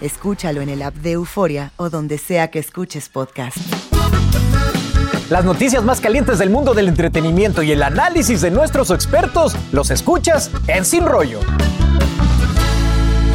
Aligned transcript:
Escúchalo 0.00 0.60
en 0.60 0.68
el 0.68 0.82
app 0.82 0.94
de 0.94 1.12
Euforia 1.12 1.72
o 1.76 1.90
donde 1.90 2.18
sea 2.18 2.50
que 2.50 2.60
escuches 2.60 3.08
podcast. 3.08 3.56
Las 5.28 5.44
noticias 5.44 5.82
más 5.82 6.00
calientes 6.00 6.38
del 6.38 6.50
mundo 6.50 6.72
del 6.72 6.88
entretenimiento 6.88 7.62
y 7.62 7.72
el 7.72 7.82
análisis 7.82 8.40
de 8.40 8.50
nuestros 8.50 8.90
expertos 8.90 9.56
los 9.72 9.90
escuchas 9.90 10.50
en 10.68 10.84
Sin 10.84 11.04
Rollo. 11.04 11.40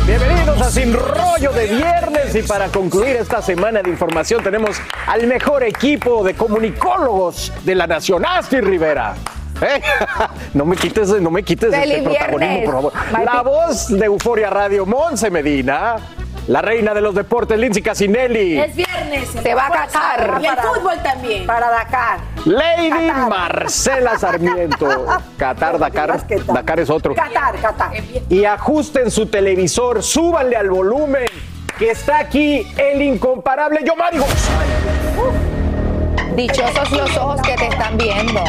Bienvenidos 0.08 0.62
a 0.62 0.72
Sin 0.72 0.94
Rollo 0.94 1.52
de 1.52 1.68
viernes 1.68 2.34
y 2.34 2.44
para 2.44 2.70
concluir 2.70 3.18
esta 3.18 3.42
semana 3.42 3.82
de 3.82 3.90
información 3.90 4.42
tenemos 4.42 4.78
al 5.06 5.28
mejor 5.28 5.64
equipo 5.64 6.24
de 6.24 6.34
comunicólogos 6.34 7.52
de 7.66 7.76
la 7.76 7.88
nación, 7.88 8.26
Asti 8.26 8.62
Rivera. 8.62 9.16
¿Eh? 9.62 9.82
No 10.54 10.66
me 10.66 10.76
quites, 10.76 11.10
no 11.22 11.30
me 11.30 11.44
quites 11.44 11.74
este 11.74 12.02
protagonismo, 12.04 12.64
por 12.64 12.74
favor. 12.74 12.94
Martín. 13.12 13.26
La 13.26 13.42
voz 13.42 13.88
de 13.90 14.06
Euforia 14.06 14.50
Radio, 14.50 14.86
Monse 14.86 15.30
Medina. 15.30 15.98
La 16.48 16.62
reina 16.62 16.94
de 16.94 17.00
los 17.00 17.16
deportes, 17.16 17.58
Lindsay 17.58 17.82
Casinelli. 17.82 18.60
Es 18.60 18.76
viernes. 18.76 19.30
Se 19.30 19.56
va 19.56 19.68
a 19.68 19.72
Qatar. 19.72 20.42
Y 20.42 20.46
el 20.46 20.58
fútbol 20.58 21.02
también. 21.02 21.48
Para 21.48 21.70
Dakar. 21.70 22.20
Lady 22.44 22.90
Qatar. 22.90 23.30
Marcela 23.30 24.20
Sarmiento. 24.20 25.06
Qatar, 25.38 25.80
Dakar. 25.80 26.28
Dakar 26.48 26.80
es 26.82 26.90
otro. 26.90 27.16
Qatar, 27.16 27.56
Qatar. 27.62 27.92
Y 28.28 28.44
ajusten 28.44 29.10
su 29.10 29.28
televisor, 29.28 30.04
súbanle 30.04 30.58
al 30.58 30.70
volumen, 30.70 31.28
que 31.78 31.92
está 31.92 32.20
aquí 32.20 32.68
el 32.78 33.02
incomparable 33.02 33.80
Yomari 33.86 34.18
González. 34.18 34.84
Dichosos 36.36 36.92
los 36.92 37.18
ojos 37.18 37.42
que 37.42 37.56
te 37.56 37.68
están 37.68 37.98
viendo. 37.98 38.44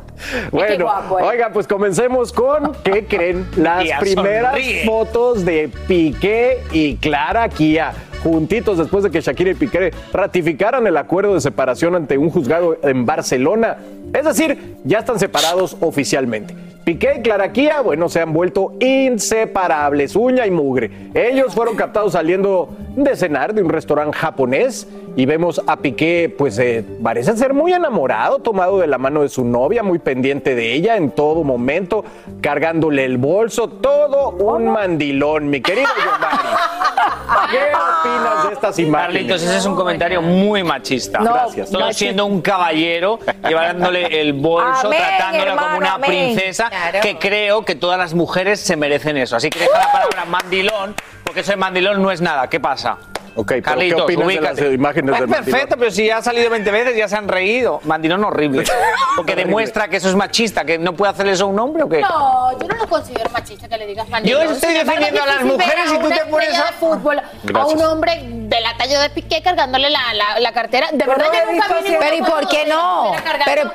Bueno, 0.50 0.84
guapo, 0.84 1.18
¿eh? 1.20 1.22
oiga, 1.24 1.50
pues 1.52 1.66
comencemos 1.66 2.32
con, 2.32 2.72
¿qué 2.84 3.04
creen? 3.08 3.46
Las 3.56 3.82
Kia 3.84 3.98
primeras 4.00 4.52
sonríe. 4.52 4.84
fotos 4.84 5.44
de 5.44 5.70
Piqué 5.88 6.58
y 6.72 6.96
Clara 6.96 7.48
Kia. 7.48 7.92
Juntitos 8.22 8.76
después 8.76 9.02
de 9.02 9.10
que 9.10 9.20
Shakira 9.22 9.50
y 9.50 9.54
Piqué 9.54 9.92
ratificaran 10.12 10.86
el 10.86 10.96
acuerdo 10.98 11.32
de 11.34 11.40
separación 11.40 11.94
ante 11.94 12.18
un 12.18 12.28
juzgado 12.30 12.76
en 12.82 13.06
Barcelona. 13.06 13.78
Es 14.12 14.24
decir, 14.26 14.76
ya 14.84 14.98
están 14.98 15.18
separados 15.18 15.76
oficialmente. 15.80 16.54
Piqué 16.84 17.16
y 17.18 17.22
Clara 17.22 17.50
Kia, 17.52 17.80
bueno, 17.80 18.08
se 18.10 18.20
han 18.20 18.32
vuelto 18.32 18.72
inseparables, 18.80 20.16
uña 20.16 20.46
y 20.46 20.50
mugre. 20.50 20.90
Ellos 21.14 21.54
fueron 21.54 21.76
captados 21.76 22.12
saliendo 22.12 22.68
de 23.04 23.16
cenar 23.16 23.54
de 23.54 23.62
un 23.62 23.68
restaurante 23.70 24.16
japonés 24.16 24.86
y 25.16 25.26
vemos 25.26 25.60
a 25.66 25.76
Piqué, 25.78 26.34
pues 26.36 26.58
eh, 26.58 26.84
parece 27.02 27.36
ser 27.36 27.52
muy 27.54 27.72
enamorado, 27.72 28.38
tomado 28.38 28.78
de 28.78 28.86
la 28.86 28.98
mano 28.98 29.22
de 29.22 29.28
su 29.28 29.44
novia, 29.44 29.82
muy 29.82 29.98
pendiente 29.98 30.54
de 30.54 30.72
ella 30.72 30.96
en 30.96 31.10
todo 31.10 31.42
momento, 31.44 32.04
cargándole 32.40 33.04
el 33.04 33.18
bolso, 33.18 33.68
todo 33.68 34.30
un 34.30 34.68
mandilón, 34.72 35.50
mi 35.50 35.60
querido 35.60 35.88
Yomari. 35.96 36.48
¿Qué 37.50 37.58
opinas 37.58 38.46
de 38.48 38.52
estas 38.54 38.78
imágenes? 38.78 39.14
Carlitos, 39.14 39.42
ese 39.42 39.56
es 39.58 39.66
un 39.66 39.74
comentario 39.76 40.20
muy 40.22 40.62
machista. 40.62 41.20
No, 41.20 41.32
Gracias. 41.32 41.70
Todo 41.70 41.82
machi- 41.82 41.92
siendo 41.94 42.26
un 42.26 42.40
caballero, 42.40 43.18
llevándole 43.48 44.20
el 44.20 44.32
bolso, 44.32 44.86
Amén, 44.88 44.98
tratándola 45.00 45.50
como 45.52 45.62
hermano, 45.66 45.78
una 45.78 45.94
amén. 45.94 46.10
princesa, 46.10 46.68
Claro. 46.68 47.00
que 47.02 47.18
creo 47.18 47.64
que 47.64 47.74
todas 47.74 47.98
las 47.98 48.14
mujeres 48.14 48.60
se 48.60 48.76
merecen 48.76 49.16
eso. 49.16 49.36
Así 49.36 49.48
que 49.50 49.60
deja 49.60 49.78
la 49.78 49.92
palabra 49.92 50.24
mandilón, 50.26 50.94
porque 51.30 51.40
eso 51.42 51.52
de 51.52 51.56
mandilón 51.56 52.02
no 52.02 52.10
es 52.10 52.20
nada. 52.20 52.48
¿Qué 52.48 52.58
pasa? 52.58 52.96
Ok, 53.36 53.46
pero 53.46 53.62
Carlitos, 53.62 54.04
¿qué 54.08 54.16
opinas 54.16 54.56
de 54.56 54.62
las 54.64 54.74
imágenes 54.74 55.10
Pues 55.10 55.20
del 55.20 55.28
mandilón? 55.28 55.44
perfecto, 55.44 55.76
pero 55.78 55.90
si 55.92 56.04
ya 56.06 56.16
ha 56.16 56.22
salido 56.22 56.50
20 56.50 56.68
veces, 56.72 56.96
ya 56.96 57.06
se 57.06 57.14
han 57.16 57.28
reído. 57.28 57.80
Mandilón 57.84 58.24
horrible. 58.24 58.64
Porque 59.16 59.36
demuestra 59.36 59.86
que 59.86 59.98
eso 59.98 60.08
es 60.08 60.16
machista, 60.16 60.64
que 60.64 60.76
no 60.78 60.94
puede 60.94 61.12
hacer 61.12 61.28
eso 61.28 61.44
a 61.44 61.46
un 61.46 61.58
hombre 61.60 61.84
o 61.84 61.88
qué. 61.88 62.00
No, 62.00 62.50
yo 62.60 62.66
no 62.66 62.74
lo 62.74 62.88
considero 62.88 63.30
machista 63.30 63.68
que 63.68 63.76
le 63.78 63.86
digas 63.86 64.08
mandilón. 64.08 64.42
Yo 64.44 64.50
estoy 64.52 64.74
defendiendo 64.74 65.22
a 65.22 65.26
las 65.26 65.44
mujeres 65.44 65.92
y 65.94 65.98
tú 66.00 66.08
te 66.08 66.26
pones 66.28 66.58
a- 66.58 66.64
de 66.64 66.72
fútbol 66.72 67.20
a 67.54 67.66
un 67.66 67.82
hombre 67.82 68.20
de 68.24 68.60
la 68.60 68.76
talla 68.76 69.00
de 69.02 69.10
Piqué 69.10 69.40
cargándole 69.42 69.88
la, 69.90 70.12
la, 70.12 70.40
la 70.40 70.52
cartera. 70.52 70.88
De 70.92 71.06
verdad 71.06 71.26
no 71.28 71.32
yo 71.32 71.38
he 71.38 71.52
nunca 71.52 71.68
visto 71.68 71.88
vi 71.88 71.96
Pero 72.00 72.16
¿y 72.16 72.22
por 72.22 72.48
qué 72.48 72.66
no? 72.66 73.14
estuviera 73.14 73.72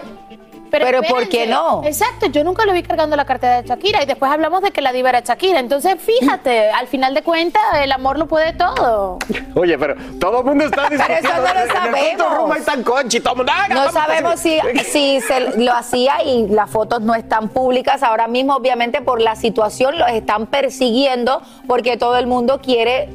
Pero 0.72 1.02
¿por 1.04 1.28
qué 1.30 1.48
no? 1.48 1.82
Exacto, 1.86 2.26
yo 2.28 2.44
nunca 2.44 2.66
lo 2.66 2.74
vi 2.74 2.84
cargando 2.84 3.16
la 3.16 3.26
cartera 3.26 3.62
de 3.62 3.68
Shakira 3.68 4.04
y 4.04 4.06
después 4.06 4.32
hablamos 4.32 4.62
de 4.62 4.72
que 4.72 4.82
la 4.82 4.92
diva 4.92 5.10
era 5.10 5.22
Shakira. 5.22 5.60
Entonces, 5.60 5.96
fíjate, 6.00 6.70
al 6.72 6.88
final 6.88 7.14
de 7.14 7.24
cuentas, 7.24 7.62
el 7.82 7.92
amor 7.92 8.18
lo 8.20 8.28
puede 8.28 8.54
todo. 8.54 9.20
Oye, 9.56 9.78
pero 9.78 9.96
todo 10.20 10.40
el 10.40 10.46
mundo 10.46 10.66
está 10.66 10.90
discutiendo. 10.90 11.30
eso 11.30 11.38
no 11.38 11.42
lo 11.44 11.50
En 11.50 11.96
el 11.96 12.18
punto 12.18 12.64
sabemos. 12.66 12.86
conchi, 12.86 13.20
todo 13.20 13.36
mundo, 13.38 13.52
"Ah, 13.56 13.68
No 13.70 13.92
sabemos 13.92 14.40
si, 14.40 14.60
si 14.86 15.22
se 15.22 15.58
lo 15.58 15.72
hacía 15.74 16.22
y 16.24 16.48
las 16.48 16.70
fotos 16.70 17.02
no 17.02 17.16
están 17.16 17.50
públicas. 17.50 18.04
Ahora 18.04 18.28
mismo, 18.28 18.56
obviamente, 18.56 19.02
por 19.02 19.22
la 19.22 19.36
situación 19.36 19.98
los 19.98 20.10
están 20.10 20.48
persiguiendo 20.48 21.42
porque 21.68 21.98
todo 21.98 22.18
el 22.18 22.28
mundo 22.28 22.60
quiere 22.62 23.10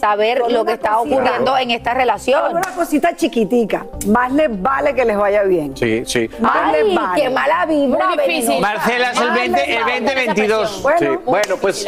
saber 0.00 0.38
Solo 0.38 0.50
lo 0.58 0.64
que 0.64 0.72
está 0.72 0.92
cosita. 0.94 1.14
ocurriendo 1.16 1.58
en 1.58 1.70
esta 1.72 1.94
relación. 1.94 2.56
Una 2.56 2.72
cosita 2.74 3.14
chiquitica. 3.14 3.84
Más 4.06 4.32
les 4.32 4.60
vale 4.62 4.94
que 4.94 5.04
les 5.04 5.16
vaya 5.16 5.42
bien. 5.42 5.76
Sí, 5.76 6.02
sí. 6.06 6.28
Más 6.40 6.72
les 6.72 6.94
vale. 6.94 7.22
qué 7.22 7.30
mala 7.30 7.66
vibra. 7.66 8.08
Muy 8.08 8.18
difícil. 8.26 8.60
Marcela, 8.60 9.10
es 9.12 9.20
el 9.20 9.26
Más 9.28 9.34
20, 9.38 9.58
les 9.66 9.68
el 9.76 9.82
vale 9.82 10.00
2022. 10.00 10.70
esa 10.70 10.82
Bueno, 10.82 10.98
Sí, 11.00 11.18
bueno, 11.24 11.56
pues. 11.60 11.86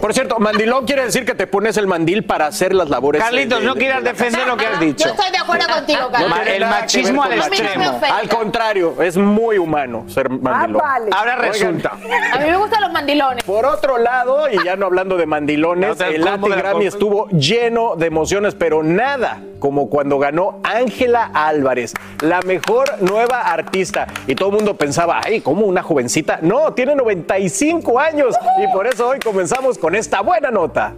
Por 0.00 0.14
cierto, 0.14 0.38
mandilón 0.38 0.86
quiere 0.86 1.04
decir 1.04 1.24
que 1.26 1.34
te 1.34 1.46
pones 1.46 1.76
el 1.76 1.86
mandil 1.86 2.24
para 2.24 2.46
hacer 2.46 2.74
las 2.74 2.88
labores. 2.88 3.22
Carlitos, 3.22 3.60
de- 3.60 3.66
no 3.66 3.74
quieras 3.74 4.02
defender 4.02 4.46
lo 4.46 4.56
que 4.56 4.66
has 4.66 4.80
Yo 4.80 4.86
dicho. 4.86 5.08
estoy 5.08 5.30
de 5.30 5.38
acuerdo 5.38 5.66
contigo, 5.72 6.00
No 6.02 6.10
Carlos. 6.10 6.34
tiene 6.42 6.56
el 6.56 6.66
machismo 6.66 7.22
al 7.22 7.30
con 7.30 7.38
no 7.38 7.44
extremo. 7.46 8.00
Al 8.12 8.28
contrario, 8.28 9.02
es 9.02 9.16
muy 9.16 9.58
humano 9.58 10.04
ser 10.08 10.28
Más 10.30 10.40
mandilón. 10.40 10.82
vale. 10.82 11.10
Ahora 11.12 11.32
Oigan, 11.38 11.52
resulta. 11.52 11.90
A 12.32 12.38
mí 12.38 12.46
me 12.50 12.56
gustan 12.56 12.80
los 12.82 12.92
mandilones. 12.92 13.44
Por 13.44 13.66
otro 13.66 13.98
lado, 13.98 14.48
y 14.50 14.62
ya 14.64 14.76
no 14.76 14.86
hablando 14.86 15.16
de 15.16 15.26
mandilones, 15.26 15.98
No, 15.98 16.04
el 16.06 16.24
Latin 16.24 16.50
Grammy 16.50 16.86
estuvo 16.86 17.26
lleno 17.42 17.96
de 17.96 18.06
emociones, 18.06 18.54
pero 18.54 18.82
nada 18.82 19.42
como 19.58 19.90
cuando 19.90 20.18
ganó 20.18 20.60
Ángela 20.62 21.30
Álvarez, 21.34 21.92
la 22.20 22.40
mejor 22.42 23.02
nueva 23.02 23.40
artista. 23.40 24.06
Y 24.26 24.34
todo 24.34 24.50
el 24.50 24.56
mundo 24.56 24.76
pensaba, 24.76 25.20
ay, 25.24 25.40
¿cómo 25.40 25.66
una 25.66 25.82
jovencita? 25.82 26.38
No, 26.42 26.72
tiene 26.72 26.94
95 26.94 27.98
años 27.98 28.34
y 28.62 28.72
por 28.72 28.86
eso 28.86 29.08
hoy 29.08 29.18
comenzamos 29.18 29.78
con 29.78 29.94
esta 29.94 30.20
buena 30.20 30.50
nota. 30.50 30.94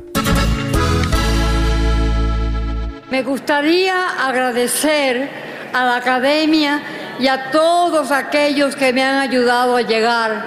Me 3.11 3.23
gustaría 3.23 4.26
agradecer 4.26 5.29
a 5.73 5.85
la 5.85 5.96
academia 5.96 6.82
y 7.19 7.29
a 7.29 7.50
todos 7.50 8.11
aquellos 8.11 8.76
que 8.76 8.93
me 8.93 9.02
han 9.02 9.19
ayudado 9.19 9.76
a 9.76 9.82
llegar 9.82 10.44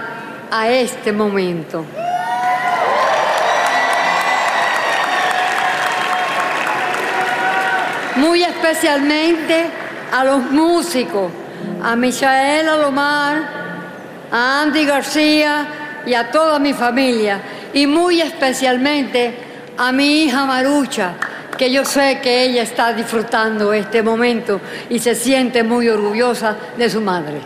a 0.52 0.70
este 0.70 1.12
momento. 1.12 1.86
Muy 8.18 8.44
especialmente 8.44 9.66
a 10.12 10.24
los 10.24 10.42
músicos, 10.52 11.32
a 11.84 11.96
Michael 11.96 12.68
Alomar, 12.68 13.38
a 14.32 14.62
Andy 14.62 14.86
García 14.86 15.68
y 16.06 16.14
a 16.14 16.32
toda 16.32 16.58
mi 16.58 16.74
familia. 16.74 17.40
Y 17.74 17.86
muy 17.86 18.22
especialmente 18.22 19.36
a 19.78 19.92
mi 19.92 20.24
hija 20.24 20.46
Marucha, 20.46 21.14
que 21.58 21.72
yo 21.72 21.86
sé 21.86 22.20
que 22.22 22.44
ella 22.44 22.64
está 22.64 22.92
disfrutando 22.94 23.72
este 23.72 24.02
momento 24.02 24.62
y 24.90 24.98
se 25.00 25.14
siente 25.14 25.62
muy 25.62 25.88
orgullosa 25.88 26.56
de 26.76 26.90
su 26.90 27.02
madre. 27.02 27.40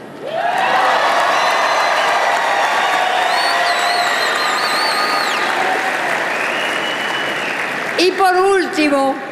Y 7.97 8.11
por 8.11 8.35
último, 8.35 9.30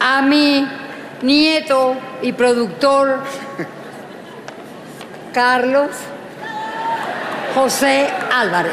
a 0.00 0.22
mi 0.22 0.66
nieto 1.22 1.94
y 2.22 2.32
productor 2.32 3.22
Carlos 5.32 5.90
José 7.54 8.08
Álvarez. 8.32 8.72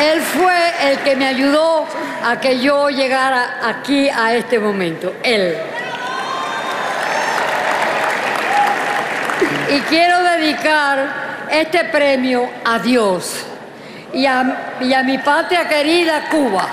Él 0.00 0.20
fue 0.20 0.90
el 0.90 0.98
que 0.98 1.16
me 1.16 1.26
ayudó 1.26 1.86
a 2.24 2.38
que 2.40 2.60
yo 2.60 2.90
llegara 2.90 3.58
aquí 3.62 4.08
a 4.08 4.34
este 4.34 4.58
momento. 4.58 5.14
Él. 5.22 5.56
Y 9.70 9.80
quiero 9.82 10.22
dedicar 10.22 11.46
este 11.50 11.84
premio 11.84 12.50
a 12.64 12.78
Dios 12.78 13.46
y 14.12 14.26
a, 14.26 15.02
mi 15.04 15.18
patria 15.18 15.68
querida 15.68 16.28
Cuba. 16.30 16.68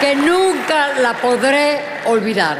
que 0.00 0.16
nunca 0.16 0.98
la 1.00 1.14
podré 1.14 1.80
olvidar. 2.04 2.58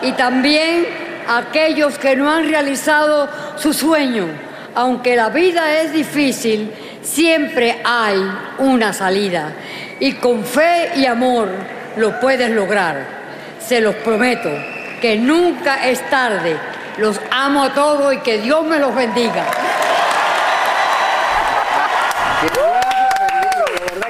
Y 0.00 0.12
también 0.12 0.86
a 1.28 1.36
aquellos 1.38 1.98
que 1.98 2.16
no 2.16 2.30
han 2.30 2.48
realizado 2.48 3.28
su 3.56 3.74
sueño. 3.74 4.26
Aunque 4.74 5.16
la 5.16 5.28
vida 5.28 5.82
es 5.82 5.92
difícil, 5.92 6.72
siempre 7.02 7.82
hay 7.84 8.18
una 8.56 8.94
salida. 8.94 9.52
Y 9.98 10.12
con 10.14 10.42
fe 10.46 10.92
y 10.96 11.04
amor 11.04 11.50
lo 11.96 12.18
puedes 12.18 12.50
lograr. 12.50 13.04
Se 13.58 13.82
los 13.82 13.96
prometo, 13.96 14.50
que 15.00 15.16
nunca 15.16 15.88
es 15.88 16.08
tarde. 16.10 16.56
Los 16.98 17.20
amo 17.30 17.64
a 17.64 17.74
todos 17.74 18.12
y 18.14 18.18
que 18.18 18.38
Dios 18.38 18.64
me 18.64 18.78
los 18.78 18.94
bendiga. 18.94 19.46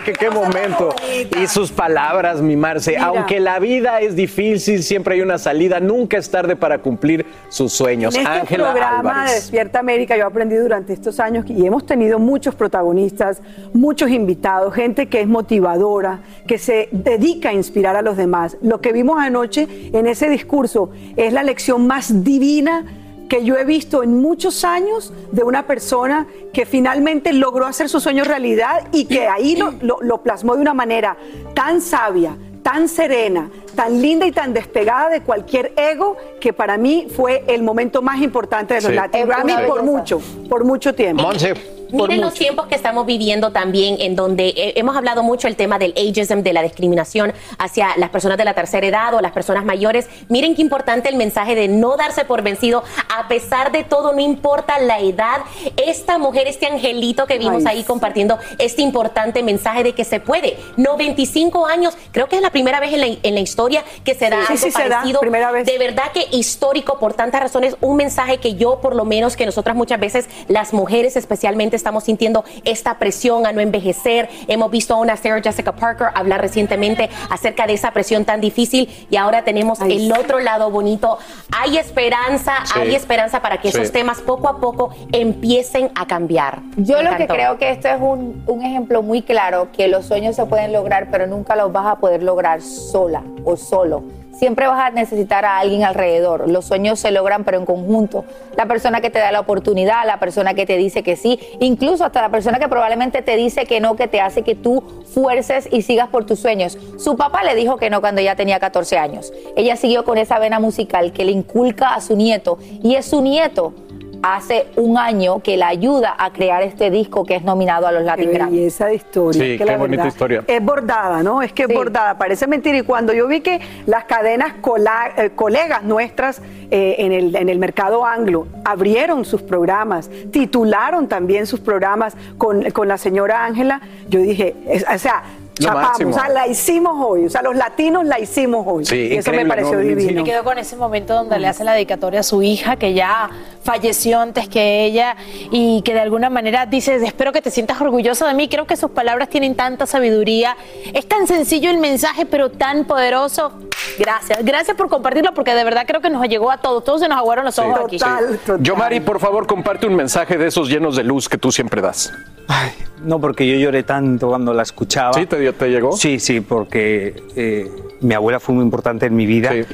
Que 0.04 0.12
qué 0.12 0.30
momento. 0.30 0.94
Y 1.40 1.46
sus 1.46 1.70
palabras, 1.70 2.40
mi 2.40 2.56
Marce. 2.56 2.92
Mira. 2.92 3.06
Aunque 3.06 3.40
la 3.40 3.58
vida 3.58 4.00
es 4.00 4.16
difícil, 4.16 4.82
siempre 4.82 5.14
hay 5.14 5.20
una 5.20 5.38
salida. 5.38 5.80
Nunca 5.80 6.16
es 6.16 6.30
tarde 6.30 6.56
para 6.56 6.78
cumplir 6.78 7.26
sus 7.48 7.72
sueños. 7.72 8.14
En 8.14 8.22
este 8.22 8.32
Ángela 8.32 8.70
programa 8.70 9.26
de. 9.26 9.34
Despierta 9.34 9.78
América 9.78 10.16
yo 10.16 10.24
he 10.24 10.26
aprendido 10.26 10.62
durante 10.62 10.92
estos 10.92 11.20
años 11.20 11.44
y 11.48 11.66
hemos 11.66 11.86
tenido 11.86 12.18
muchos 12.18 12.54
protagonistas, 12.54 13.42
muchos 13.72 14.10
invitados, 14.10 14.74
gente 14.74 15.08
que 15.08 15.20
es 15.20 15.26
motivadora, 15.26 16.20
que 16.46 16.58
se 16.58 16.88
dedica 16.92 17.50
a 17.50 17.52
inspirar 17.52 17.96
a 17.96 18.02
los 18.02 18.16
demás. 18.16 18.56
Lo 18.62 18.80
que 18.80 18.92
vimos 18.92 19.18
anoche 19.18 19.68
en 19.92 20.06
ese 20.06 20.28
discurso 20.28 20.90
es 21.16 21.32
la 21.32 21.42
lección 21.42 21.86
más 21.86 22.24
divina 22.24 22.84
que 23.30 23.44
yo 23.44 23.56
he 23.56 23.64
visto 23.64 24.02
en 24.02 24.20
muchos 24.20 24.64
años 24.64 25.12
de 25.32 25.42
una 25.44 25.66
persona 25.66 26.26
que 26.52 26.66
finalmente 26.66 27.32
logró 27.32 27.64
hacer 27.64 27.88
su 27.88 28.00
sueño 28.00 28.24
realidad 28.24 28.88
y 28.92 29.06
que 29.06 29.26
ahí 29.28 29.56
lo, 29.56 29.72
lo- 29.80 29.98
lo 30.02 30.22
plasmó 30.22 30.56
de 30.56 30.60
una 30.60 30.74
manera 30.74 31.16
tan 31.54 31.80
sabia, 31.80 32.36
tan 32.62 32.88
serena, 32.88 33.48
tan 33.74 34.02
linda 34.02 34.26
y 34.26 34.32
tan 34.32 34.52
despegada 34.52 35.08
de 35.08 35.20
cualquier 35.22 35.72
ego 35.76 36.16
que 36.40 36.52
para 36.52 36.76
mí 36.76 37.06
fue 37.14 37.44
el 37.46 37.62
momento 37.62 38.02
más 38.02 38.20
importante 38.20 38.74
de 38.74 38.80
los 38.82 38.90
Sí. 38.90 38.96
Latin 38.96 39.26
Grammy 39.26 39.54
por 39.66 39.82
mucho, 39.84 40.20
por 40.48 40.64
mucho 40.64 40.92
tiempo. 40.94 41.22
Monse. 41.22 41.54
Miren 41.92 42.20
los 42.20 42.34
tiempos 42.34 42.66
que 42.66 42.74
estamos 42.74 43.06
viviendo 43.06 43.52
también, 43.52 43.96
en 44.00 44.16
donde 44.16 44.48
eh, 44.48 44.72
hemos 44.76 44.96
hablado 44.96 45.22
mucho 45.22 45.48
el 45.48 45.56
tema 45.56 45.78
del 45.78 45.92
ageism, 45.96 46.40
de 46.42 46.52
la 46.52 46.62
discriminación 46.62 47.32
hacia 47.58 47.96
las 47.96 48.10
personas 48.10 48.38
de 48.38 48.44
la 48.44 48.54
tercera 48.54 48.86
edad 48.86 49.14
o 49.14 49.20
las 49.20 49.32
personas 49.32 49.64
mayores. 49.64 50.08
Miren 50.28 50.54
qué 50.54 50.62
importante 50.62 51.08
el 51.08 51.16
mensaje 51.16 51.54
de 51.54 51.68
no 51.68 51.96
darse 51.96 52.24
por 52.24 52.42
vencido, 52.42 52.82
a 53.16 53.28
pesar 53.28 53.72
de 53.72 53.84
todo, 53.84 54.12
no 54.12 54.20
importa 54.20 54.78
la 54.78 55.00
edad. 55.00 55.40
Esta 55.76 56.18
mujer, 56.18 56.46
este 56.48 56.66
angelito 56.66 57.26
que 57.26 57.38
vimos 57.38 57.64
Ay, 57.66 57.78
ahí 57.78 57.84
compartiendo 57.84 58.38
este 58.58 58.82
importante 58.82 59.42
mensaje 59.42 59.82
de 59.82 59.92
que 59.94 60.04
se 60.04 60.20
puede. 60.20 60.56
95 60.76 61.66
años, 61.66 61.96
creo 62.12 62.28
que 62.28 62.36
es 62.36 62.42
la 62.42 62.50
primera 62.50 62.80
vez 62.80 62.92
en 62.92 63.00
la, 63.00 63.06
en 63.22 63.34
la 63.34 63.40
historia 63.40 63.84
que 64.04 64.14
se 64.14 64.30
da 64.30 64.40
Sí, 64.46 64.52
algo 64.52 64.64
sí, 64.66 64.70
se 64.70 64.88
da, 64.88 64.96
parecido. 64.96 65.20
primera 65.20 65.50
vez. 65.50 65.66
De 65.66 65.78
verdad 65.78 66.12
que 66.12 66.26
histórico 66.36 66.98
por 66.98 67.14
tantas 67.14 67.40
razones, 67.40 67.76
un 67.80 67.96
mensaje 67.96 68.38
que 68.38 68.54
yo 68.54 68.80
por 68.80 68.94
lo 68.94 69.04
menos 69.04 69.36
que 69.36 69.46
nosotras 69.46 69.76
muchas 69.76 70.00
veces 70.00 70.28
las 70.48 70.72
mujeres 70.72 71.16
especialmente 71.16 71.76
estamos 71.80 72.04
sintiendo 72.04 72.44
esta 72.64 72.98
presión 72.98 73.46
a 73.46 73.52
no 73.52 73.60
envejecer. 73.60 74.28
Hemos 74.48 74.70
visto 74.70 74.94
a 74.94 74.98
una 74.98 75.16
Sarah 75.16 75.40
Jessica 75.42 75.72
Parker 75.72 76.08
hablar 76.14 76.40
recientemente 76.40 77.08
acerca 77.30 77.66
de 77.66 77.72
esa 77.72 77.90
presión 77.92 78.24
tan 78.24 78.40
difícil 78.40 78.88
y 79.10 79.16
ahora 79.16 79.42
tenemos 79.44 79.80
Ay, 79.80 80.06
el 80.06 80.12
otro 80.12 80.38
lado 80.40 80.70
bonito. 80.70 81.18
Hay 81.58 81.78
esperanza, 81.78 82.52
Sí. 82.64 82.78
hay 82.78 82.94
esperanza 82.94 83.40
para 83.42 83.60
que 83.60 83.70
Sí. 83.70 83.78
esos 83.78 83.92
temas 83.92 84.20
poco 84.20 84.48
a 84.48 84.58
poco 84.60 84.90
empiecen 85.12 85.90
a 85.94 86.06
cambiar. 86.06 86.60
Yo 86.76 86.98
Me 86.98 87.04
lo 87.04 87.16
que 87.16 87.26
creo 87.26 87.58
que 87.58 87.70
esto 87.70 87.88
es 87.88 88.00
un, 88.00 88.42
un 88.46 88.62
ejemplo 88.64 89.02
muy 89.02 89.22
claro, 89.22 89.68
que 89.72 89.88
los 89.88 90.06
sueños 90.06 90.36
se 90.36 90.44
pueden 90.46 90.72
lograr, 90.72 91.08
pero 91.10 91.26
nunca 91.26 91.56
los 91.56 91.72
vas 91.72 91.86
a 91.86 91.96
poder 91.96 92.22
lograr 92.22 92.60
sola 92.62 93.22
o 93.44 93.56
solo. 93.56 94.02
Siempre 94.32 94.66
vas 94.66 94.80
a 94.80 94.90
necesitar 94.90 95.44
a 95.44 95.58
alguien 95.58 95.84
alrededor. 95.84 96.48
Los 96.48 96.66
sueños 96.66 97.00
se 97.00 97.10
logran, 97.10 97.44
pero 97.44 97.58
en 97.58 97.66
conjunto. 97.66 98.24
La 98.56 98.66
persona 98.66 99.00
que 99.00 99.10
te 99.10 99.18
da 99.18 99.32
la 99.32 99.40
oportunidad, 99.40 100.06
la 100.06 100.18
persona 100.18 100.54
que 100.54 100.66
te 100.66 100.76
dice 100.76 101.02
que 101.02 101.16
sí, 101.16 101.38
incluso 101.60 102.04
hasta 102.04 102.22
la 102.22 102.30
persona 102.30 102.58
que 102.58 102.68
probablemente 102.68 103.22
te 103.22 103.36
dice 103.36 103.66
que 103.66 103.80
no, 103.80 103.96
que 103.96 104.08
te 104.08 104.20
hace 104.20 104.42
que 104.42 104.54
tú 104.54 104.82
fuerces 105.12 105.68
y 105.70 105.82
sigas 105.82 106.08
por 106.08 106.24
tus 106.24 106.38
sueños. 106.38 106.78
Su 106.98 107.16
papá 107.16 107.42
le 107.44 107.54
dijo 107.54 107.76
que 107.76 107.90
no 107.90 108.00
cuando 108.00 108.20
ella 108.20 108.36
tenía 108.36 108.60
14 108.60 108.98
años. 108.98 109.32
Ella 109.56 109.76
siguió 109.76 110.04
con 110.04 110.18
esa 110.18 110.38
vena 110.38 110.60
musical 110.60 111.12
que 111.12 111.24
le 111.24 111.32
inculca 111.32 111.94
a 111.94 112.00
su 112.00 112.16
nieto 112.16 112.58
y 112.82 112.94
es 112.94 113.06
su 113.06 113.20
nieto 113.20 113.74
hace 114.22 114.66
un 114.76 114.98
año 114.98 115.40
que 115.40 115.56
la 115.56 115.68
ayuda 115.68 116.14
a 116.18 116.30
crear 116.32 116.62
este 116.62 116.90
disco 116.90 117.24
que 117.24 117.36
es 117.36 117.42
nominado 117.42 117.86
a 117.86 117.92
los 117.92 118.02
Qué 118.02 118.06
Latin 118.06 118.32
Grammy. 118.32 118.56
belleza 118.56 118.86
de 118.86 118.94
historia. 118.96 119.42
Sí, 119.44 119.50
es 119.52 119.58
que 119.58 119.64
qué 119.64 119.70
la 119.72 119.76
bonita 119.78 120.02
verdad 120.02 120.12
historia. 120.14 120.44
Es 120.46 120.64
bordada, 120.64 121.22
¿no? 121.22 121.42
Es 121.42 121.52
que 121.52 121.62
es 121.64 121.74
bordada, 121.74 122.18
parece 122.18 122.46
mentira. 122.46 122.76
Y 122.78 122.82
cuando 122.82 123.12
yo 123.12 123.26
vi 123.28 123.40
que 123.40 123.60
las 123.86 124.04
cadenas 124.04 124.54
cola- 124.60 125.12
eh, 125.16 125.30
colegas 125.34 125.82
nuestras 125.84 126.42
eh, 126.70 126.96
en, 126.98 127.12
el, 127.12 127.34
en 127.36 127.48
el 127.48 127.58
mercado 127.58 128.04
anglo 128.04 128.46
abrieron 128.64 129.24
sus 129.24 129.42
programas, 129.42 130.10
titularon 130.30 131.08
también 131.08 131.46
sus 131.46 131.60
programas 131.60 132.14
con, 132.38 132.70
con 132.70 132.88
la 132.88 132.98
señora 132.98 133.44
Ángela, 133.44 133.80
yo 134.08 134.20
dije, 134.20 134.54
es- 134.68 134.84
o 134.92 134.98
sea, 134.98 135.22
chapamos, 135.60 135.88
máximo. 135.90 136.10
o 136.10 136.12
sea, 136.14 136.28
la 136.28 136.46
hicimos 136.46 137.06
hoy, 137.06 137.26
o 137.26 137.30
sea, 137.30 137.42
los 137.42 137.54
latinos 137.56 138.04
la 138.04 138.18
hicimos 138.18 138.64
hoy. 138.68 138.84
Sí, 138.84 139.08
y 139.12 139.16
eso 139.16 139.30
me 139.32 139.46
pareció 139.46 139.74
¿no? 139.74 139.80
divino. 139.80 140.22
Me 140.22 140.28
quedo 140.30 140.44
con 140.44 140.58
ese 140.58 140.76
momento 140.76 141.14
donde 141.14 141.38
le 141.38 141.46
hace 141.48 141.64
la 141.64 141.72
dedicatoria 141.74 142.20
a 142.20 142.22
su 142.22 142.42
hija, 142.42 142.76
que 142.76 142.94
ya 142.94 143.30
falleció 143.62 144.20
antes 144.20 144.48
que 144.48 144.84
ella, 144.84 145.16
y 145.50 145.82
que 145.82 145.94
de 145.94 146.00
alguna 146.00 146.30
manera 146.30 146.66
dice, 146.66 146.96
espero 146.96 147.32
que 147.32 147.42
te 147.42 147.50
sientas 147.50 147.80
orgulloso 147.80 148.26
de 148.26 148.34
mí. 148.34 148.48
Creo 148.48 148.66
que 148.66 148.76
sus 148.76 148.90
palabras 148.90 149.28
tienen 149.28 149.54
tanta 149.54 149.86
sabiduría. 149.86 150.56
Es 150.92 151.06
tan 151.06 151.26
sencillo 151.26 151.70
el 151.70 151.78
mensaje, 151.78 152.26
pero 152.26 152.50
tan 152.50 152.84
poderoso. 152.84 153.52
Gracias. 153.98 154.44
Gracias 154.44 154.76
por 154.76 154.88
compartirlo, 154.88 155.32
porque 155.34 155.54
de 155.54 155.64
verdad 155.64 155.84
creo 155.86 156.00
que 156.00 156.10
nos 156.10 156.26
llegó 156.28 156.50
a 156.50 156.58
todos. 156.58 156.84
Todos 156.84 157.00
se 157.00 157.08
nos 157.08 157.18
aguaron 157.18 157.44
los 157.44 157.58
ojos 157.58 157.80
aquí. 157.86 157.98
Total, 157.98 158.38
total. 158.44 158.62
Yo, 158.62 158.76
Mari, 158.76 159.00
por 159.00 159.20
favor, 159.20 159.46
comparte 159.46 159.86
un 159.86 159.94
mensaje 159.94 160.36
de 160.38 160.46
esos 160.46 160.68
llenos 160.68 160.96
de 160.96 161.04
luz 161.04 161.28
que 161.28 161.38
tú 161.38 161.50
siempre 161.52 161.80
das. 161.80 162.12
Ay, 162.48 162.70
no, 163.04 163.20
porque 163.20 163.46
yo 163.46 163.56
lloré 163.56 163.82
tanto 163.82 164.28
cuando 164.28 164.52
la 164.52 164.62
escuchaba. 164.62 165.12
¿Sí? 165.14 165.26
¿Te, 165.26 165.38
dio- 165.38 165.49
te 165.52 165.68
llegó? 165.68 165.92
Sí, 165.92 166.18
sí, 166.18 166.40
porque 166.40 167.22
eh, 167.36 167.70
mi 168.00 168.14
abuela 168.14 168.40
fue 168.40 168.54
muy 168.54 168.64
importante 168.64 169.06
en 169.06 169.16
mi 169.16 169.26
vida. 169.26 169.52
Sí. 169.52 169.64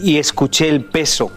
y 0.00 0.18
escuché 0.18 0.68
el 0.68 0.84
peso, 0.84 1.30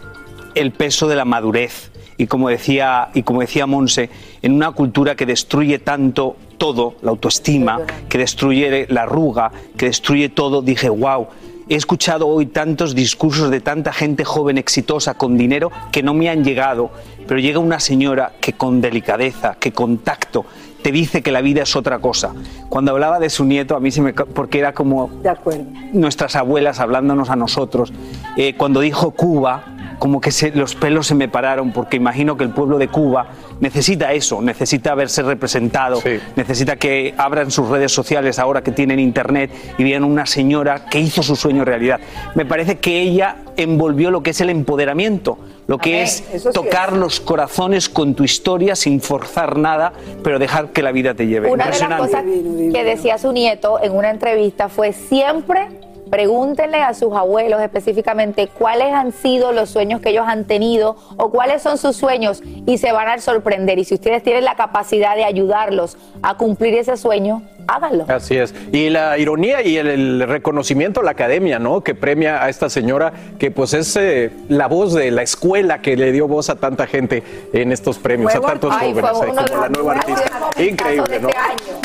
el 0.55 0.71
peso 0.71 1.07
de 1.07 1.15
la 1.15 1.25
madurez. 1.25 1.91
Y 2.17 2.27
como 2.27 2.49
decía, 2.49 3.09
y 3.15 3.23
como 3.23 3.41
decía 3.41 3.65
Monse, 3.65 4.09
en 4.43 4.53
una 4.53 4.71
cultura 4.71 5.15
que 5.15 5.25
destruye 5.25 5.79
tanto 5.79 6.35
todo, 6.59 6.95
la 7.01 7.09
autoestima, 7.09 7.79
que 8.07 8.19
destruye 8.19 8.85
la 8.89 9.03
arruga, 9.03 9.51
que 9.75 9.87
destruye 9.87 10.29
todo, 10.29 10.61
dije, 10.61 10.89
wow, 10.89 11.27
he 11.67 11.75
escuchado 11.75 12.27
hoy 12.27 12.45
tantos 12.45 12.93
discursos 12.93 13.49
de 13.49 13.61
tanta 13.61 13.91
gente 13.93 14.23
joven 14.25 14.59
exitosa 14.59 15.15
con 15.15 15.37
dinero 15.37 15.71
que 15.91 16.03
no 16.03 16.13
me 16.13 16.29
han 16.29 16.43
llegado, 16.43 16.91
pero 17.27 17.39
llega 17.39 17.57
una 17.57 17.79
señora 17.79 18.33
que 18.39 18.53
con 18.53 18.81
delicadeza, 18.81 19.55
que 19.59 19.71
con 19.71 19.97
tacto, 19.99 20.45
te 20.81 20.91
dice 20.91 21.21
que 21.21 21.31
la 21.31 21.41
vida 21.41 21.63
es 21.63 21.75
otra 21.75 21.99
cosa. 21.99 22.33
Cuando 22.69 22.91
hablaba 22.91 23.19
de 23.19 23.29
su 23.29 23.45
nieto, 23.45 23.75
a 23.75 23.79
mí 23.79 23.91
se 23.91 24.01
me... 24.01 24.13
porque 24.13 24.59
era 24.59 24.73
como 24.73 25.09
De 25.23 25.29
acuerdo. 25.29 25.63
nuestras 25.93 26.35
abuelas 26.35 26.79
hablándonos 26.79 27.29
a 27.29 27.35
nosotros. 27.35 27.93
Eh, 28.37 28.55
cuando 28.55 28.79
dijo 28.79 29.11
Cuba, 29.11 29.63
como 29.99 30.19
que 30.21 30.31
se- 30.31 30.51
los 30.51 30.73
pelos 30.75 31.05
se 31.07 31.15
me 31.15 31.27
pararon, 31.29 31.71
porque 31.71 31.97
imagino 31.97 32.35
que 32.37 32.43
el 32.43 32.49
pueblo 32.49 32.77
de 32.79 32.87
Cuba 32.87 33.27
necesita 33.59 34.13
eso, 34.13 34.41
necesita 34.41 34.95
verse 34.95 35.21
representado, 35.21 36.01
necesita 36.35 36.75
que 36.77 37.13
abran 37.17 37.51
sus 37.51 37.69
redes 37.69 37.91
sociales 37.91 38.39
ahora 38.39 38.63
que 38.63 38.71
tienen 38.71 38.99
internet 38.99 39.51
y 39.77 39.83
vean 39.83 40.03
una 40.03 40.25
señora 40.25 40.85
que 40.85 40.99
hizo 40.99 41.21
su 41.21 41.35
sueño 41.35 41.63
realidad. 41.65 41.99
Me 42.33 42.45
parece 42.45 42.79
que 42.79 42.99
ella 43.01 43.35
envolvió 43.57 44.09
lo 44.09 44.23
que 44.23 44.31
es 44.31 44.41
el 44.41 44.49
empoderamiento, 44.49 45.37
lo 45.67 45.77
que 45.77 45.93
Amén. 45.93 46.03
es 46.03 46.23
Eso 46.33 46.51
sí 46.51 46.53
tocar 46.55 46.89
es. 46.93 46.99
los 46.99 47.19
corazones 47.19 47.87
con 47.89 48.13
tu 48.15 48.23
historia 48.23 48.75
sin 48.75 48.99
forzar 49.01 49.57
nada, 49.57 49.93
pero 50.23 50.39
dejar 50.39 50.69
que 50.69 50.81
la 50.83 50.91
vida 50.91 51.13
te 51.13 51.27
lleve. 51.27 51.49
Una 51.49 51.65
de 51.65 51.69
las 51.71 51.81
Impresionante. 51.81 52.17
cosas 52.17 52.73
que 52.73 52.83
decía 52.83 53.17
su 53.17 53.31
nieto 53.31 53.81
en 53.81 53.95
una 53.95 54.09
entrevista 54.09 54.69
fue 54.69 54.93
siempre 54.93 55.67
pregúntenle 56.09 56.77
a 56.81 56.93
sus 56.93 57.13
abuelos 57.13 57.61
específicamente 57.61 58.47
cuáles 58.49 58.93
han 58.93 59.13
sido 59.13 59.53
los 59.53 59.69
sueños 59.69 60.01
que 60.01 60.09
ellos 60.09 60.25
han 60.27 60.43
tenido 60.43 60.97
o 61.15 61.31
cuáles 61.31 61.61
son 61.61 61.77
sus 61.77 61.95
sueños 61.95 62.43
y 62.65 62.77
se 62.79 62.91
van 62.91 63.07
a 63.07 63.17
sorprender. 63.19 63.79
Y 63.79 63.85
si 63.85 63.93
ustedes 63.95 64.21
tienen 64.21 64.43
la 64.43 64.55
capacidad 64.55 65.15
de 65.15 65.23
ayudarlos 65.23 65.97
a 66.21 66.35
cumplir 66.35 66.73
ese 66.75 66.97
sueño, 66.97 67.43
háganlo. 67.67 68.05
Así 68.07 68.37
es. 68.37 68.53
Y 68.71 68.89
la 68.89 69.17
ironía 69.17 69.61
y 69.61 69.77
el, 69.77 69.87
el 69.87 70.27
reconocimiento 70.27 71.01
a 71.01 71.03
la 71.03 71.11
academia, 71.11 71.59
¿no? 71.59 71.81
Que 71.81 71.95
premia 71.95 72.43
a 72.43 72.49
esta 72.49 72.69
señora 72.69 73.13
que 73.39 73.51
pues 73.51 73.73
es 73.73 73.95
eh, 73.95 74.31
la 74.49 74.67
voz 74.67 74.93
de 74.93 75.11
la 75.11 75.21
escuela 75.21 75.81
que 75.81 75.95
le 75.97 76.11
dio 76.11 76.27
voz 76.27 76.49
a 76.49 76.55
tanta 76.55 76.87
gente 76.87 77.23
en 77.53 77.71
estos 77.71 77.99
premios, 77.99 78.33
a 78.35 78.41
tantos 78.41 78.73
Ay, 78.77 78.93
jóvenes, 78.93 79.11
eh, 79.11 79.33
como 79.49 79.61
la 79.61 79.69
nueva 79.69 79.93
artista. 79.93 80.31
Increíble, 80.57 81.19
¿no? 81.19 81.29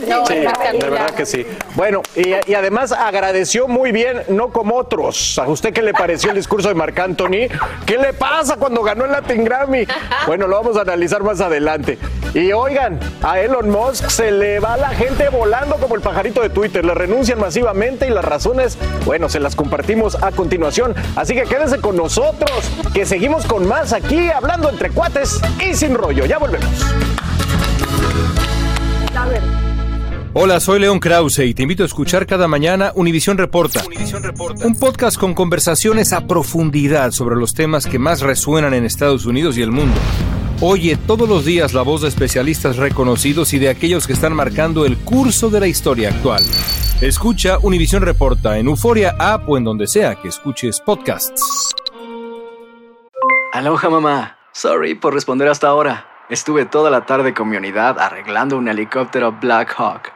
No, 0.09 0.27
Sí, 0.27 0.35
de 0.35 0.91
verdad 0.91 1.11
que 1.11 1.27
sí. 1.27 1.47
Bueno, 1.75 2.03
y, 2.15 2.51
y 2.51 2.55
además 2.55 2.93
agradeció 2.93 3.69
muy 3.69 3.93
bien, 3.93 4.23
no 4.29 4.49
como 4.49 4.77
otros. 4.77 5.39
¿A 5.39 5.49
usted 5.49 5.73
qué 5.73 5.83
le 5.83 5.93
pareció 5.93 6.31
el 6.31 6.37
discurso 6.37 6.69
de 6.69 6.75
Marc 6.75 6.99
Anthony? 6.99 7.49
¿Qué 7.85 7.99
le 7.99 8.13
pasa 8.13 8.57
cuando 8.57 8.83
ganó 8.83 9.05
el 9.05 9.13
Latin 9.13 9.45
Grammy? 9.45 9.87
Bueno, 10.27 10.47
lo 10.47 10.57
vamos 10.57 10.77
a 10.77 10.83
analizar 10.83 11.23
más 11.23 11.41
adelante. 11.41 11.99
Y 12.37 12.53
oigan, 12.53 13.01
a 13.23 13.41
Elon 13.41 13.71
Musk 13.71 14.11
se 14.11 14.31
le 14.31 14.61
va 14.61 14.77
la 14.77 14.91
gente 14.91 15.31
volando 15.31 15.77
como 15.77 15.95
el 15.95 16.03
pajarito 16.03 16.43
de 16.43 16.51
Twitter. 16.51 16.85
Le 16.85 16.93
renuncian 16.93 17.41
masivamente 17.41 18.07
y 18.07 18.11
las 18.11 18.27
razones, 18.27 18.77
bueno, 19.07 19.31
se 19.31 19.41
las 19.41 19.57
compartimos 19.57 20.23
a 20.23 20.33
continuación. 20.33 20.95
Así 21.17 21.33
que 21.33 21.45
quédense 21.45 21.81
con 21.81 21.97
nosotros, 21.97 22.51
que 22.93 23.07
seguimos 23.07 23.47
con 23.47 23.67
más 23.67 23.95
aquí, 23.95 24.29
hablando 24.29 24.69
entre 24.69 24.91
cuates 24.91 25.41
y 25.67 25.73
sin 25.73 25.95
rollo. 25.95 26.27
Ya 26.27 26.37
volvemos. 26.37 26.69
Hola, 30.39 30.61
soy 30.61 30.81
León 30.81 31.01
Krause 31.01 31.39
y 31.47 31.55
te 31.55 31.63
invito 31.63 31.83
a 31.83 31.87
escuchar 31.87 32.27
cada 32.27 32.47
mañana 32.47 32.93
Univisión 32.95 33.39
Reporta. 33.39 33.81
Un 34.63 34.79
podcast 34.79 35.19
con 35.19 35.33
conversaciones 35.33 36.13
a 36.13 36.27
profundidad 36.27 37.13
sobre 37.13 37.37
los 37.37 37.55
temas 37.55 37.87
que 37.87 37.99
más 37.99 38.21
resuenan 38.21 38.75
en 38.75 38.85
Estados 38.85 39.25
Unidos 39.25 39.57
y 39.57 39.63
el 39.63 39.71
mundo. 39.71 39.99
Oye 40.61 40.99
todos 41.07 41.27
los 41.27 41.47
días 41.47 41.73
la 41.73 41.81
voz 41.81 42.03
de 42.03 42.09
especialistas 42.09 42.77
reconocidos 42.77 43.55
y 43.55 43.59
de 43.59 43.71
aquellos 43.71 44.07
que 44.07 44.13
están 44.13 44.35
marcando 44.35 44.85
el 44.85 44.99
curso 44.99 45.49
de 45.49 45.61
la 45.61 45.69
historia 45.69 46.11
actual. 46.11 46.43
Escucha 47.01 47.57
Univisión 47.63 48.03
Reporta 48.03 48.59
en 48.59 48.67
Euforia 48.67 49.17
App 49.19 49.49
o 49.49 49.57
en 49.57 49.65
donde 49.65 49.87
sea 49.87 50.17
que 50.17 50.29
escuches 50.29 50.81
podcasts. 50.81 51.73
Aloha 53.55 53.89
mamá. 53.89 54.37
Sorry 54.53 54.97
por 54.97 55.15
responder 55.15 55.49
hasta 55.49 55.69
ahora. 55.69 56.05
Estuve 56.29 56.67
toda 56.67 56.91
la 56.91 57.07
tarde 57.07 57.33
con 57.33 57.49
mi 57.49 57.57
unidad 57.57 57.99
arreglando 57.99 58.59
un 58.59 58.69
helicóptero 58.69 59.33
Black 59.33 59.73
Hawk. 59.79 60.16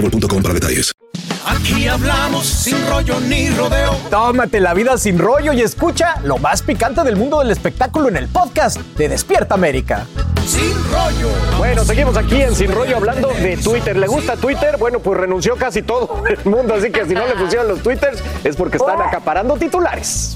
boostmobile.com 0.01 0.41
para 0.41 0.53
detalles. 0.53 0.91
Aquí 1.45 1.87
hablamos 1.87 2.45
sin 2.45 2.77
rollo 2.87 3.19
ni 3.21 3.49
rodeo. 3.49 3.95
Tómate 4.09 4.59
la 4.59 4.73
vida 4.73 4.97
sin 4.97 5.17
rollo 5.17 5.53
y 5.53 5.61
escucha 5.61 6.15
lo 6.23 6.37
más 6.37 6.61
picante 6.61 7.03
del 7.03 7.15
mundo 7.15 7.39
del 7.39 7.51
espectáculo 7.51 8.09
en 8.09 8.17
el 8.17 8.27
podcast 8.27 8.77
de 8.97 9.09
Despierta 9.09 9.55
América. 9.55 10.05
Sin 10.45 10.73
rollo. 10.91 11.29
Bueno, 11.57 11.83
seguimos 11.83 12.17
aquí 12.17 12.41
en 12.41 12.55
Sin 12.55 12.71
Rollo 12.71 12.97
hablando 12.97 13.29
de 13.29 13.57
Twitter. 13.57 13.95
¿Le 13.95 14.07
gusta 14.07 14.35
Twitter? 14.35 14.77
Bueno, 14.77 14.99
pues 14.99 15.19
renunció 15.19 15.55
casi 15.55 15.81
todo 15.81 16.23
el 16.29 16.49
mundo, 16.49 16.73
así 16.73 16.91
que 16.91 17.05
si 17.05 17.13
no 17.13 17.25
le 17.27 17.35
pusieron 17.35 17.67
los 17.67 17.81
Twitters 17.81 18.23
es 18.43 18.55
porque 18.55 18.77
están 18.77 19.01
acaparando 19.01 19.55
titulares. 19.55 20.35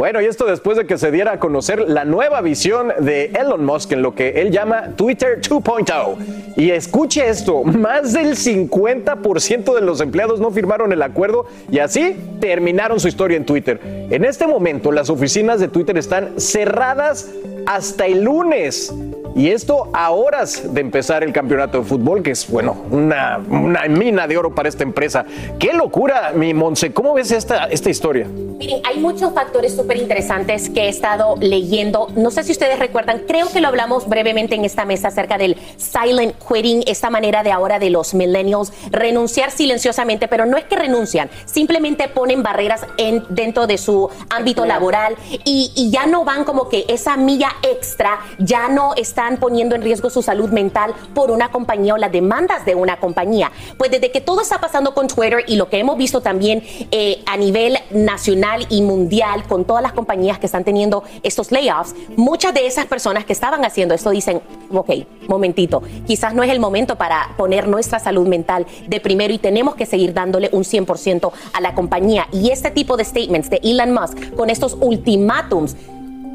Bueno, 0.00 0.22
y 0.22 0.24
esto 0.24 0.46
después 0.46 0.78
de 0.78 0.86
que 0.86 0.96
se 0.96 1.10
diera 1.10 1.32
a 1.32 1.38
conocer 1.38 1.86
la 1.86 2.06
nueva 2.06 2.40
visión 2.40 2.90
de 3.00 3.32
Elon 3.38 3.66
Musk 3.66 3.92
en 3.92 4.00
lo 4.00 4.14
que 4.14 4.40
él 4.40 4.50
llama 4.50 4.96
Twitter 4.96 5.42
2.0. 5.42 6.54
Y 6.56 6.70
escuche 6.70 7.28
esto, 7.28 7.64
más 7.64 8.14
del 8.14 8.28
50% 8.28 9.74
de 9.74 9.80
los 9.82 10.00
empleados 10.00 10.40
no 10.40 10.52
firmaron 10.52 10.94
el 10.94 11.02
acuerdo 11.02 11.44
y 11.70 11.80
así 11.80 12.16
terminaron 12.40 12.98
su 12.98 13.08
historia 13.08 13.36
en 13.36 13.44
Twitter. 13.44 13.78
En 13.84 14.24
este 14.24 14.46
momento 14.46 14.90
las 14.90 15.10
oficinas 15.10 15.60
de 15.60 15.68
Twitter 15.68 15.98
están 15.98 16.40
cerradas 16.40 17.30
hasta 17.66 18.06
el 18.06 18.22
lunes. 18.22 18.94
Y 19.36 19.50
esto 19.50 19.90
a 19.92 20.12
horas 20.12 20.72
de 20.72 20.80
empezar 20.80 21.22
el 21.24 21.34
campeonato 21.34 21.80
de 21.80 21.84
fútbol, 21.84 22.22
que 22.22 22.30
es, 22.30 22.50
bueno, 22.50 22.86
una, 22.90 23.38
una 23.50 23.84
mina 23.84 24.26
de 24.26 24.38
oro 24.38 24.54
para 24.54 24.70
esta 24.70 24.82
empresa. 24.82 25.26
¡Qué 25.58 25.74
locura, 25.74 26.32
mi 26.34 26.54
Monse! 26.54 26.90
¿Cómo 26.94 27.12
ves 27.12 27.32
esta, 27.32 27.66
esta 27.66 27.90
historia? 27.90 28.26
Miren, 28.60 28.82
hay 28.84 28.98
muchos 28.98 29.32
factores 29.32 29.74
súper 29.74 29.96
interesantes 29.96 30.68
que 30.68 30.82
he 30.82 30.88
estado 30.90 31.34
leyendo. 31.40 32.08
No 32.14 32.30
sé 32.30 32.44
si 32.44 32.52
ustedes 32.52 32.78
recuerdan, 32.78 33.20
creo 33.26 33.48
que 33.48 33.62
lo 33.62 33.68
hablamos 33.68 34.06
brevemente 34.06 34.54
en 34.54 34.66
esta 34.66 34.84
mesa 34.84 35.08
acerca 35.08 35.38
del 35.38 35.56
silent 35.78 36.34
quitting, 36.46 36.82
esta 36.86 37.08
manera 37.08 37.42
de 37.42 37.52
ahora 37.52 37.78
de 37.78 37.88
los 37.88 38.12
millennials 38.12 38.70
renunciar 38.90 39.50
silenciosamente, 39.50 40.28
pero 40.28 40.44
no 40.44 40.58
es 40.58 40.64
que 40.64 40.76
renuncian, 40.76 41.30
simplemente 41.46 42.08
ponen 42.08 42.42
barreras 42.42 42.82
en, 42.98 43.24
dentro 43.30 43.66
de 43.66 43.78
su 43.78 44.10
ámbito 44.28 44.66
laboral 44.66 45.16
y, 45.46 45.72
y 45.74 45.90
ya 45.90 46.04
no 46.04 46.26
van 46.26 46.44
como 46.44 46.68
que 46.68 46.84
esa 46.88 47.16
milla 47.16 47.52
extra, 47.62 48.20
ya 48.38 48.68
no 48.68 48.92
están 48.94 49.38
poniendo 49.38 49.74
en 49.74 49.80
riesgo 49.80 50.10
su 50.10 50.20
salud 50.20 50.50
mental 50.50 50.92
por 51.14 51.30
una 51.30 51.50
compañía 51.50 51.94
o 51.94 51.96
las 51.96 52.12
demandas 52.12 52.66
de 52.66 52.74
una 52.74 53.00
compañía. 53.00 53.52
Pues 53.78 53.90
desde 53.90 54.10
que 54.10 54.20
todo 54.20 54.42
está 54.42 54.60
pasando 54.60 54.92
con 54.92 55.08
Twitter 55.08 55.44
y 55.46 55.56
lo 55.56 55.70
que 55.70 55.78
hemos 55.78 55.96
visto 55.96 56.20
también 56.20 56.62
eh, 56.90 57.22
a 57.24 57.38
nivel 57.38 57.78
nacional, 57.90 58.49
y 58.68 58.82
mundial 58.82 59.44
con 59.44 59.64
todas 59.64 59.82
las 59.82 59.92
compañías 59.92 60.38
que 60.38 60.46
están 60.46 60.64
teniendo 60.64 61.04
estos 61.22 61.52
layoffs, 61.52 61.94
muchas 62.16 62.54
de 62.54 62.66
esas 62.66 62.86
personas 62.86 63.24
que 63.24 63.32
estaban 63.32 63.64
haciendo 63.64 63.94
esto 63.94 64.10
dicen, 64.10 64.40
ok, 64.72 64.90
momentito, 65.28 65.82
quizás 66.06 66.34
no 66.34 66.42
es 66.42 66.50
el 66.50 66.60
momento 66.60 66.96
para 66.96 67.34
poner 67.36 67.68
nuestra 67.68 67.98
salud 67.98 68.26
mental 68.26 68.66
de 68.86 69.00
primero 69.00 69.32
y 69.32 69.38
tenemos 69.38 69.74
que 69.74 69.86
seguir 69.86 70.12
dándole 70.12 70.50
un 70.52 70.64
100% 70.64 71.30
a 71.52 71.60
la 71.60 71.74
compañía. 71.74 72.26
Y 72.32 72.50
este 72.50 72.70
tipo 72.70 72.96
de 72.96 73.04
statements 73.04 73.50
de 73.50 73.60
Elon 73.62 73.92
Musk 73.92 74.34
con 74.34 74.50
estos 74.50 74.76
ultimátums 74.80 75.76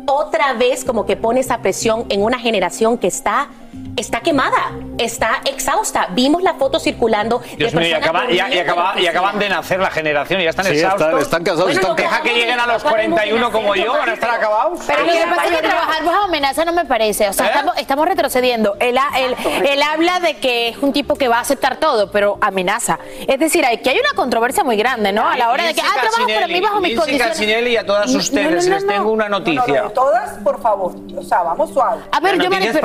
otra 0.07 0.53
vez 0.53 0.86
como 0.86 1.05
que 1.05 1.17
pone 1.17 1.39
esa 1.39 1.60
presión 1.60 2.05
en 2.10 2.22
una 2.22 2.39
generación 2.39 2.98
que 2.98 3.07
está 3.07 3.50
está 3.98 4.20
quemada, 4.20 4.72
está 4.98 5.41
exhausta. 5.46 6.08
Vimos 6.12 6.44
la 6.44 6.55
foto 6.55 6.79
circulando 6.79 7.41
Dios 7.58 7.72
de 7.72 7.79
mío, 7.79 7.89
y, 7.89 7.94
acaba- 7.94 8.25
y- 8.29 8.36
y 8.36 8.39
acaba- 8.60 8.94
y 9.00 9.08
acaban 9.08 9.39
de 9.39 9.48
nacer 9.50 9.79
la 9.79 9.89
generación 9.89 10.41
y 10.41 10.44
ya 10.44 10.50
están 10.50 10.65
Sí, 10.65 10.74
están- 10.75 10.91
exhaustos. 10.94 11.22
están 11.22 11.44
cansados, 11.44 11.65
Bueno, 11.74 11.79
están- 11.79 11.96
no, 11.96 12.01
deja 12.03 12.22
que 12.22 12.34
lleguen 12.34 12.60
a 12.60 12.67
los 12.67 12.84
41 12.84 13.51
como 13.51 13.74
yo, 13.75 13.94
van 13.94 14.10
a 14.10 14.13
estar 14.13 14.29
acabados. 14.32 14.79
Pero 14.86 15.05
lo 15.05 15.12
que 15.13 15.20
pasa 15.29 15.46
es 15.46 15.51
que 15.51 15.67
trabajar 15.67 16.03
bajo 16.03 16.24
amenaza 16.25 16.65
no 16.65 16.74
me 16.74 16.86
parece. 16.86 17.29
O 17.29 17.34
sea, 17.34 17.46
¿Eh? 17.46 17.50
estamos, 17.50 17.77
estamos 17.77 18.05
retrocediendo. 18.08 18.75
Él, 18.79 18.98
ha- 18.98 19.17
él- 19.20 19.36
él 19.65 19.82
habla 19.82 20.20
de 20.20 20.38
que 20.38 20.70
es 20.70 20.77
un 20.79 20.91
tipo 20.91 21.15
que 21.15 21.27
va 21.29 21.38
a 21.38 21.41
aceptar 21.41 21.77
todo, 21.77 22.12
pero 22.12 22.38
amenaza. 22.41 23.00
Es 23.27 23.39
decir, 23.39 23.65
aquí 23.65 23.88
hay 23.89 24.00
una 24.00 24.12
controversia 24.15 24.63
muy 24.65 24.75
grande, 24.75 25.13
¿no? 25.13 25.25
A 25.27 25.38
la 25.38 25.50
hora 25.51 25.63
de 25.65 25.74
que, 25.74 25.82
ah, 25.82 25.86
trabajas 25.94 26.25
para 26.34 26.48
mí 26.48 26.60
bajo 26.60 26.82
mis 26.82 27.00
condiciones. 27.00 27.39
Y 27.39 27.77
a 27.77 27.86
todas 27.86 28.08
No, 28.08 28.13
no, 28.13 28.20
ustedes 28.20 28.65
no, 28.65 28.70
no, 28.72 28.75
les 28.75 28.84
no. 28.86 28.91
tengo 28.94 29.12
una 29.12 29.29
noticia. 29.29 29.84
Todas, 29.94 30.32
por 30.44 30.62
favor. 30.62 30.94
O 31.17 31.24
sea, 31.24 31.44
vamos 31.44 31.72
suave. 31.72 32.01
A 32.12 32.20
ver, 32.20 32.38
La 32.38 32.44
yo 32.44 32.50
noticia 32.50 32.72
es 32.72 32.75
manif- 32.77 32.82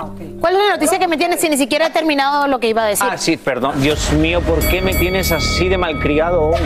todos. 0.00 0.10
¿Cuál 0.40 0.54
es 0.56 0.62
la 0.64 0.70
noticia 0.74 0.98
que 0.98 1.08
me 1.08 1.16
tienes 1.16 1.40
si 1.40 1.48
ni 1.48 1.56
siquiera 1.56 1.86
he 1.86 1.90
terminado 1.90 2.46
lo 2.46 2.58
que 2.58 2.68
iba 2.68 2.82
a 2.82 2.86
decir? 2.86 3.06
Ah, 3.10 3.18
sí, 3.18 3.36
perdón. 3.36 3.80
Dios 3.80 4.12
mío, 4.12 4.40
¿por 4.40 4.58
qué 4.68 4.80
me 4.80 4.94
tienes 4.94 5.32
así 5.32 5.68
de 5.68 5.78
malcriado 5.78 6.50
hoy? 6.50 6.60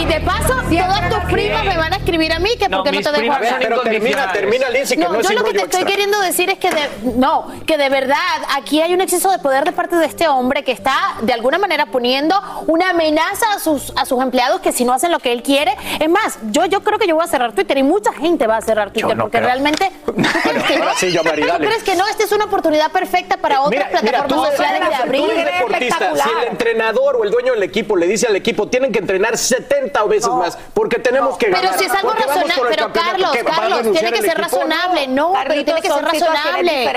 Y 0.00 0.04
de 0.04 0.20
paso, 0.20 0.54
todas 0.68 1.10
tus 1.10 1.32
primas 1.32 1.64
me 1.64 1.76
van 1.76 1.92
a 1.92 1.96
escribir 1.96 2.32
a 2.32 2.38
mí 2.38 2.50
que 2.58 2.68
No, 2.68 2.78
porque 2.78 2.92
no, 2.92 3.10
te 3.10 3.20
dejo 3.20 3.32
hablar. 3.32 3.56
Pero 3.60 3.80
termina, 3.80 4.32
termina, 4.32 4.70
Lindsay, 4.70 4.96
que 4.96 5.04
no 5.04 5.20
es 5.20 5.28
yo 5.28 5.34
lo 5.34 5.44
que 5.44 5.52
te 5.52 5.62
estoy 5.62 5.84
queriendo 5.84 6.20
decir 6.20 6.50
es 6.50 6.58
que 6.58 6.70
de, 6.70 6.88
no, 7.16 7.46
que 7.66 7.76
de 7.76 7.88
verdad 7.88 8.16
aquí 8.56 8.80
hay 8.80 8.94
un 8.94 9.00
exceso 9.00 9.30
de 9.30 9.38
poder 9.38 9.64
de 9.64 9.72
parte 9.72 9.96
de 9.96 10.06
este 10.06 10.28
hombre 10.28 10.64
que 10.64 10.72
está 10.72 10.94
de 11.22 11.32
alguna 11.32 11.58
manera 11.58 11.86
poniendo 11.86 12.40
una 12.66 12.90
amenaza 12.90 13.46
a 13.54 13.58
sus 13.58 13.92
a 13.96 14.04
sus 14.04 14.20
empleados 14.22 14.60
que 14.60 14.72
si 14.72 14.84
no 14.84 14.92
hacen 14.92 15.10
lo 15.10 15.18
que 15.18 15.32
él 15.32 15.42
quiere, 15.42 15.76
es 15.98 16.08
más, 16.08 16.38
yo 16.50 16.66
yo 16.66 16.82
creo 16.82 16.98
que 16.98 17.06
yo 17.06 17.14
voy 17.16 17.24
a 17.24 17.28
cerrar 17.28 17.52
Twitter 17.52 17.78
y 17.78 17.82
mucha 17.82 18.12
gente 18.12 18.46
va 18.46 18.56
a 18.58 18.60
cerrar 18.60 18.90
Twitter 18.90 19.16
no 19.16 19.24
porque 19.24 19.38
creo. 19.38 19.46
realmente 19.48 19.90
¿tú 20.06 20.14
crees 20.14 20.64
que 20.64 20.76
no? 20.76 20.84
Ahora 20.84 20.94
sí, 20.96 21.10
yo, 21.12 21.24
Mari, 21.24 21.42
¿Tú 21.42 21.48
dale. 21.48 21.66
crees 21.66 21.82
que 21.82 21.94
no? 21.94 22.06
Esta 22.06 22.24
es 22.24 22.32
una 22.32 22.44
oportunidad 22.44 22.59
perfecta 22.92 23.36
para 23.36 23.62
otras 23.62 23.88
plataformas 23.90 24.28
tú 24.28 24.44
eres- 24.44 24.56
sociales 24.56 24.80
de 24.80 24.96
tú 24.96 25.02
abrir. 25.02 25.30
eres 25.30 25.54
deportista. 25.58 26.14
Si 26.22 26.28
el 26.30 26.48
entrenador 26.48 27.16
o 27.16 27.24
el 27.24 27.30
dueño 27.30 27.52
del 27.54 27.62
equipo 27.62 27.96
le 27.96 28.06
dice 28.06 28.26
al 28.26 28.36
equipo, 28.36 28.68
tienen 28.68 28.92
que 28.92 28.98
entrenar 28.98 29.36
70 29.36 30.04
veces 30.04 30.30
más 30.30 30.58
porque 30.74 30.98
tenemos 30.98 31.36
que 31.36 31.46
Pero 31.46 31.58
ganar. 31.62 31.78
si 31.78 31.84
es 31.84 31.92
algo 31.92 32.10
razonable, 32.12 32.54
pero 32.70 32.92
Carlos, 32.92 33.30
¿qué, 33.32 33.42
va 33.42 33.50
a 33.52 33.56
Carlos, 33.60 33.82
tiene 33.92 34.12
que 34.12 34.20
ser 34.22 34.30
equipo? 34.40 34.42
razonable, 34.42 35.06
no, 35.08 35.32
pero 35.46 35.64
tiene 35.64 35.80
que 35.82 35.88
ser 35.88 36.04
razonable. 36.04 36.88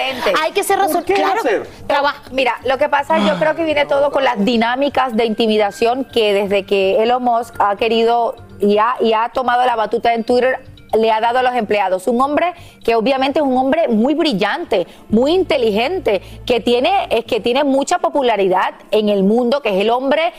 Hay 0.41 0.51
que 0.51 0.63
ser 0.63 0.77
¿Por 0.77 0.87
razonable. 0.87 1.13
Claro, 1.15 1.65
trabaja. 1.87 2.21
Mira, 2.31 2.55
lo 2.65 2.77
que 2.77 2.89
pasa 2.89 3.17
yo 3.19 3.37
creo 3.39 3.55
que 3.55 3.63
viene 3.63 3.85
todo 3.85 4.11
con 4.11 4.23
las 4.23 4.43
dinámicas 4.43 5.15
de 5.15 5.25
intimidación 5.25 6.05
que 6.05 6.33
desde 6.33 6.65
que 6.65 7.01
Elon 7.03 7.23
Musk 7.23 7.55
ha 7.59 7.75
querido 7.75 8.35
y 8.59 8.77
ha, 8.77 8.95
y 8.99 9.13
ha 9.13 9.29
tomado 9.29 9.65
la 9.65 9.75
batuta 9.75 10.13
en 10.13 10.23
Twitter 10.23 10.59
le 10.97 11.11
ha 11.11 11.19
dado 11.19 11.39
a 11.39 11.43
los 11.43 11.55
empleados. 11.55 12.07
Un 12.07 12.21
hombre 12.21 12.53
que 12.83 12.95
obviamente 12.95 13.39
es 13.39 13.45
un 13.45 13.57
hombre 13.57 13.87
muy 13.87 14.13
brillante, 14.13 14.87
muy 15.09 15.33
inteligente, 15.33 16.21
que 16.45 16.59
tiene, 16.59 17.07
es 17.09 17.25
que 17.25 17.39
tiene 17.39 17.63
mucha 17.63 17.99
popularidad 17.99 18.73
en 18.91 19.09
el 19.09 19.23
mundo, 19.23 19.61
que 19.61 19.69
es 19.69 19.81
el 19.81 19.89
hombre 19.89 20.33